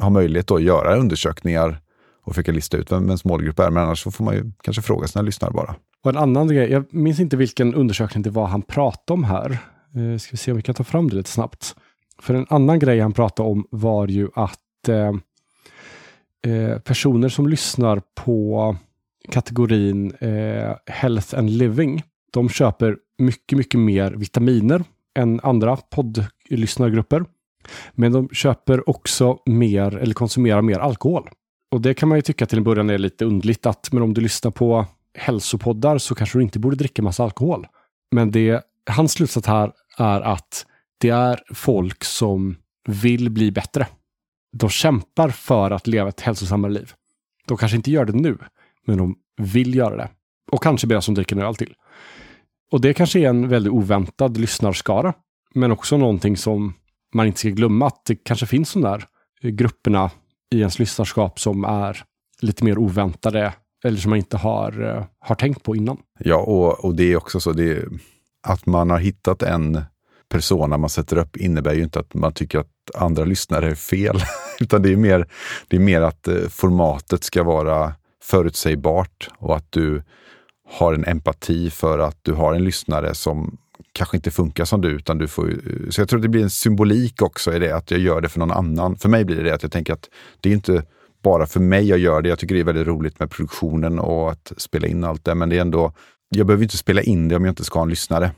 har 0.00 0.10
möjlighet 0.10 0.50
att 0.50 0.62
göra 0.62 0.96
undersökningar 0.96 1.80
och 2.24 2.34
försöka 2.34 2.52
lista 2.52 2.76
ut 2.76 2.92
vem 2.92 3.04
ens 3.04 3.24
målgrupp 3.24 3.58
är. 3.58 3.70
Men 3.70 3.82
annars 3.82 4.02
så 4.02 4.10
får 4.10 4.24
man 4.24 4.34
ju 4.34 4.52
kanske 4.62 4.82
fråga 4.82 5.06
sina 5.06 5.22
lyssnare 5.22 5.52
bara. 5.52 5.74
Och 6.02 6.10
en 6.10 6.16
annan 6.16 6.48
grej, 6.48 6.70
jag 6.70 6.94
minns 6.94 7.20
inte 7.20 7.36
vilken 7.36 7.74
undersökning 7.74 8.22
det 8.22 8.30
var 8.30 8.46
han 8.46 8.62
pratade 8.62 9.12
om 9.12 9.24
här. 9.24 9.50
Eh, 9.94 10.18
ska 10.18 10.30
vi 10.30 10.36
se 10.36 10.50
om 10.50 10.56
vi 10.56 10.62
kan 10.62 10.74
ta 10.74 10.84
fram 10.84 11.10
det 11.10 11.16
lite 11.16 11.30
snabbt. 11.30 11.76
För 12.24 12.34
en 12.34 12.46
annan 12.48 12.78
grej 12.78 13.00
han 13.00 13.12
pratade 13.12 13.48
om 13.48 13.66
var 13.70 14.08
ju 14.08 14.28
att 14.34 14.88
eh, 14.88 15.12
eh, 16.52 16.78
personer 16.78 17.28
som 17.28 17.46
lyssnar 17.46 18.02
på 18.14 18.76
kategorin 19.28 20.14
eh, 20.20 20.76
Health 20.86 21.38
and 21.38 21.50
Living, 21.50 22.02
de 22.32 22.48
köper 22.48 22.96
mycket, 23.18 23.58
mycket 23.58 23.80
mer 23.80 24.10
vitaminer 24.10 24.84
än 25.18 25.40
andra 25.42 25.76
poddlyssnargrupper. 25.76 27.24
Men 27.92 28.12
de 28.12 28.28
köper 28.28 28.88
också 28.90 29.38
mer, 29.46 29.96
eller 29.96 30.14
konsumerar 30.14 30.62
mer 30.62 30.78
alkohol. 30.78 31.30
Och 31.70 31.80
det 31.80 31.94
kan 31.94 32.08
man 32.08 32.18
ju 32.18 32.22
tycka 32.22 32.46
till 32.46 32.58
en 32.58 32.64
början 32.64 32.90
är 32.90 32.98
lite 32.98 33.24
undligt 33.24 33.66
att, 33.66 33.92
men 33.92 34.02
om 34.02 34.14
du 34.14 34.20
lyssnar 34.20 34.50
på 34.50 34.86
hälsopoddar 35.18 35.98
så 35.98 36.14
kanske 36.14 36.38
du 36.38 36.42
inte 36.42 36.58
borde 36.58 36.76
dricka 36.76 37.02
massa 37.02 37.24
alkohol. 37.24 37.66
Men 38.12 38.30
det, 38.30 38.62
hans 38.90 39.12
slutsats 39.12 39.46
här 39.46 39.72
är 39.98 40.20
att 40.20 40.66
det 41.04 41.10
är 41.10 41.40
folk 41.54 42.04
som 42.04 42.56
vill 42.88 43.30
bli 43.30 43.52
bättre. 43.52 43.86
De 44.52 44.70
kämpar 44.70 45.28
för 45.28 45.70
att 45.70 45.86
leva 45.86 46.08
ett 46.08 46.20
hälsosammare 46.20 46.72
liv. 46.72 46.92
De 47.46 47.56
kanske 47.56 47.76
inte 47.76 47.90
gör 47.90 48.04
det 48.04 48.12
nu, 48.12 48.38
men 48.86 48.98
de 48.98 49.16
vill 49.36 49.74
göra 49.74 49.96
det. 49.96 50.08
Och 50.52 50.62
kanske 50.62 50.86
blir 50.86 50.96
det 50.96 51.02
som 51.02 51.14
dricker 51.14 51.36
en 51.36 51.42
öl 51.42 51.56
till. 51.56 51.74
Och 52.72 52.80
det 52.80 52.94
kanske 52.94 53.20
är 53.20 53.28
en 53.28 53.48
väldigt 53.48 53.72
oväntad 53.72 54.36
lyssnarskara. 54.36 55.14
Men 55.54 55.72
också 55.72 55.96
någonting 55.96 56.36
som 56.36 56.74
man 57.14 57.26
inte 57.26 57.38
ska 57.38 57.48
glömma 57.48 57.86
att 57.86 58.04
det 58.04 58.16
kanske 58.16 58.46
finns 58.46 58.72
de 58.72 58.82
där 58.82 59.04
grupperna 59.42 60.10
i 60.54 60.58
ens 60.58 60.78
lyssnarskap 60.78 61.40
som 61.40 61.64
är 61.64 62.02
lite 62.40 62.64
mer 62.64 62.78
oväntade 62.78 63.52
eller 63.84 63.98
som 63.98 64.10
man 64.10 64.18
inte 64.18 64.36
har, 64.36 64.82
eh, 64.82 65.04
har 65.18 65.34
tänkt 65.34 65.62
på 65.62 65.76
innan. 65.76 65.98
Ja, 66.18 66.36
och, 66.36 66.84
och 66.84 66.94
det 66.94 67.12
är 67.12 67.16
också 67.16 67.40
så 67.40 67.52
det 67.52 67.84
att 68.46 68.66
man 68.66 68.90
har 68.90 68.98
hittat 68.98 69.42
en 69.42 69.84
persona 70.28 70.76
man 70.76 70.90
sätter 70.90 71.18
upp 71.18 71.36
innebär 71.36 71.74
ju 71.74 71.82
inte 71.82 72.00
att 72.00 72.14
man 72.14 72.32
tycker 72.32 72.58
att 72.58 72.66
andra 72.94 73.24
lyssnare 73.24 73.70
är 73.70 73.74
fel. 73.74 74.22
Utan 74.60 74.82
det 74.82 74.92
är, 74.92 74.96
mer, 74.96 75.26
det 75.68 75.76
är 75.76 75.80
mer 75.80 76.00
att 76.00 76.28
eh, 76.28 76.48
formatet 76.48 77.24
ska 77.24 77.42
vara 77.42 77.94
förutsägbart 78.22 79.28
och 79.38 79.56
att 79.56 79.72
du 79.72 80.02
har 80.70 80.94
en 80.94 81.04
empati 81.04 81.70
för 81.70 81.98
att 81.98 82.18
du 82.22 82.32
har 82.32 82.54
en 82.54 82.64
lyssnare 82.64 83.14
som 83.14 83.58
kanske 83.92 84.16
inte 84.16 84.30
funkar 84.30 84.64
som 84.64 84.80
du. 84.80 84.88
Utan 84.88 85.18
du 85.18 85.28
får, 85.28 85.50
eh, 85.50 85.90
så 85.90 86.00
jag 86.00 86.08
tror 86.08 86.20
det 86.20 86.28
blir 86.28 86.42
en 86.42 86.50
symbolik 86.50 87.22
också 87.22 87.54
i 87.54 87.58
det, 87.58 87.76
att 87.76 87.90
jag 87.90 88.00
gör 88.00 88.20
det 88.20 88.28
för 88.28 88.38
någon 88.38 88.50
annan. 88.50 88.96
För 88.96 89.08
mig 89.08 89.24
blir 89.24 89.36
det 89.36 89.42
det 89.42 89.54
att 89.54 89.62
jag 89.62 89.72
tänker 89.72 89.92
att 89.92 90.08
det 90.40 90.48
är 90.48 90.52
inte 90.52 90.82
bara 91.22 91.46
för 91.46 91.60
mig 91.60 91.88
jag 91.88 91.98
gör 91.98 92.22
det. 92.22 92.28
Jag 92.28 92.38
tycker 92.38 92.54
det 92.54 92.60
är 92.60 92.64
väldigt 92.64 92.86
roligt 92.86 93.18
med 93.18 93.30
produktionen 93.30 93.98
och 93.98 94.30
att 94.30 94.52
spela 94.56 94.86
in 94.86 95.04
allt 95.04 95.24
det. 95.24 95.34
Men 95.34 95.48
det 95.48 95.56
är 95.56 95.60
ändå, 95.60 95.92
jag 96.28 96.46
behöver 96.46 96.62
inte 96.62 96.76
spela 96.76 97.02
in 97.02 97.28
det 97.28 97.36
om 97.36 97.44
jag 97.44 97.52
inte 97.52 97.64
ska 97.64 97.78
ha 97.78 97.84
en 97.84 97.90
lyssnare. 97.90 98.30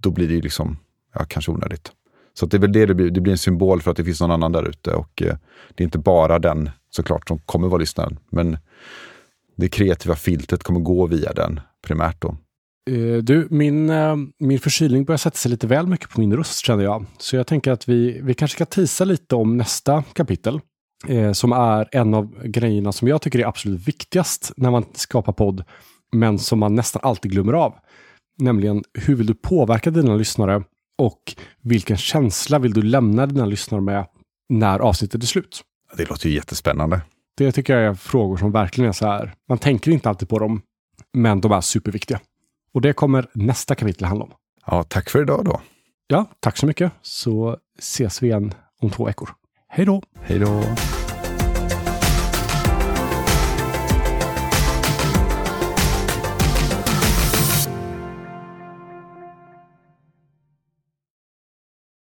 Då 0.00 0.10
blir 0.10 0.28
det 0.28 0.34
ju 0.34 0.40
liksom, 0.40 0.76
ja, 1.18 1.24
kanske 1.28 1.50
onödigt. 1.50 1.92
Så 2.34 2.46
det 2.46 2.56
är 2.56 2.60
väl 2.60 2.72
det 2.72 2.86
det 2.86 2.94
blir. 2.94 3.10
Det 3.10 3.20
blir 3.20 3.32
en 3.32 3.38
symbol 3.38 3.82
för 3.82 3.90
att 3.90 3.96
det 3.96 4.04
finns 4.04 4.20
någon 4.20 4.30
annan 4.30 4.52
där 4.52 4.68
ute. 4.68 4.94
Och 4.94 5.22
eh, 5.22 5.36
det 5.74 5.82
är 5.82 5.84
inte 5.84 5.98
bara 5.98 6.38
den 6.38 6.70
såklart 6.90 7.28
som 7.28 7.38
kommer 7.38 7.68
vara 7.68 7.78
lyssnaren. 7.78 8.18
Men 8.30 8.58
det 9.56 9.68
kreativa 9.68 10.14
filtret 10.14 10.62
kommer 10.62 10.80
gå 10.80 11.06
via 11.06 11.32
den 11.32 11.60
primärt 11.86 12.22
då. 12.22 12.36
Eh, 12.90 13.16
du, 13.22 13.48
min, 13.50 13.90
eh, 13.90 14.16
min 14.38 14.58
förkylning 14.58 15.04
börjar 15.04 15.18
sätta 15.18 15.36
sig 15.36 15.50
lite 15.50 15.66
väl 15.66 15.86
mycket 15.86 16.10
på 16.10 16.20
min 16.20 16.36
röst 16.36 16.66
känner 16.66 16.84
jag. 16.84 17.06
Så 17.18 17.36
jag 17.36 17.46
tänker 17.46 17.72
att 17.72 17.88
vi, 17.88 18.20
vi 18.22 18.34
kanske 18.34 18.54
ska 18.54 18.64
tisa 18.64 19.04
lite 19.04 19.34
om 19.34 19.56
nästa 19.56 20.02
kapitel. 20.12 20.60
Eh, 21.08 21.32
som 21.32 21.52
är 21.52 21.88
en 21.92 22.14
av 22.14 22.42
grejerna 22.44 22.92
som 22.92 23.08
jag 23.08 23.22
tycker 23.22 23.38
är 23.38 23.46
absolut 23.46 23.88
viktigast 23.88 24.52
när 24.56 24.70
man 24.70 24.84
skapar 24.94 25.32
podd. 25.32 25.64
Men 26.12 26.38
som 26.38 26.58
man 26.58 26.74
nästan 26.74 27.02
alltid 27.04 27.30
glömmer 27.30 27.52
av. 27.52 27.74
Nämligen 28.38 28.82
hur 28.94 29.14
vill 29.16 29.26
du 29.26 29.34
påverka 29.34 29.90
dina 29.90 30.16
lyssnare 30.16 30.62
och 30.98 31.34
vilken 31.62 31.96
känsla 31.96 32.58
vill 32.58 32.72
du 32.72 32.82
lämna 32.82 33.26
dina 33.26 33.46
lyssnare 33.46 33.80
med 33.80 34.06
när 34.48 34.78
avsnittet 34.78 35.22
är 35.22 35.26
slut? 35.26 35.62
Det 35.96 36.08
låter 36.08 36.28
ju 36.28 36.34
jättespännande. 36.34 37.00
Det 37.36 37.52
tycker 37.52 37.76
jag 37.76 37.90
är 37.90 37.94
frågor 37.94 38.36
som 38.36 38.52
verkligen 38.52 38.88
är 38.88 38.92
så 38.92 39.06
här. 39.06 39.34
Man 39.48 39.58
tänker 39.58 39.90
inte 39.90 40.08
alltid 40.08 40.28
på 40.28 40.38
dem, 40.38 40.62
men 41.12 41.40
de 41.40 41.52
är 41.52 41.60
superviktiga. 41.60 42.20
Och 42.74 42.80
det 42.80 42.92
kommer 42.92 43.26
nästa 43.34 43.74
kapitel 43.74 44.04
handla 44.06 44.24
om. 44.24 44.32
Ja, 44.66 44.82
tack 44.82 45.10
för 45.10 45.22
idag 45.22 45.44
då. 45.44 45.60
Ja, 46.06 46.26
tack 46.40 46.56
så 46.56 46.66
mycket. 46.66 46.92
Så 47.02 47.56
ses 47.78 48.22
vi 48.22 48.26
igen 48.26 48.54
om 48.80 48.90
två 48.90 49.04
veckor. 49.04 49.30
Hej 49.68 49.86
då! 49.86 50.02
Hej 50.22 50.38
då! 50.38 50.64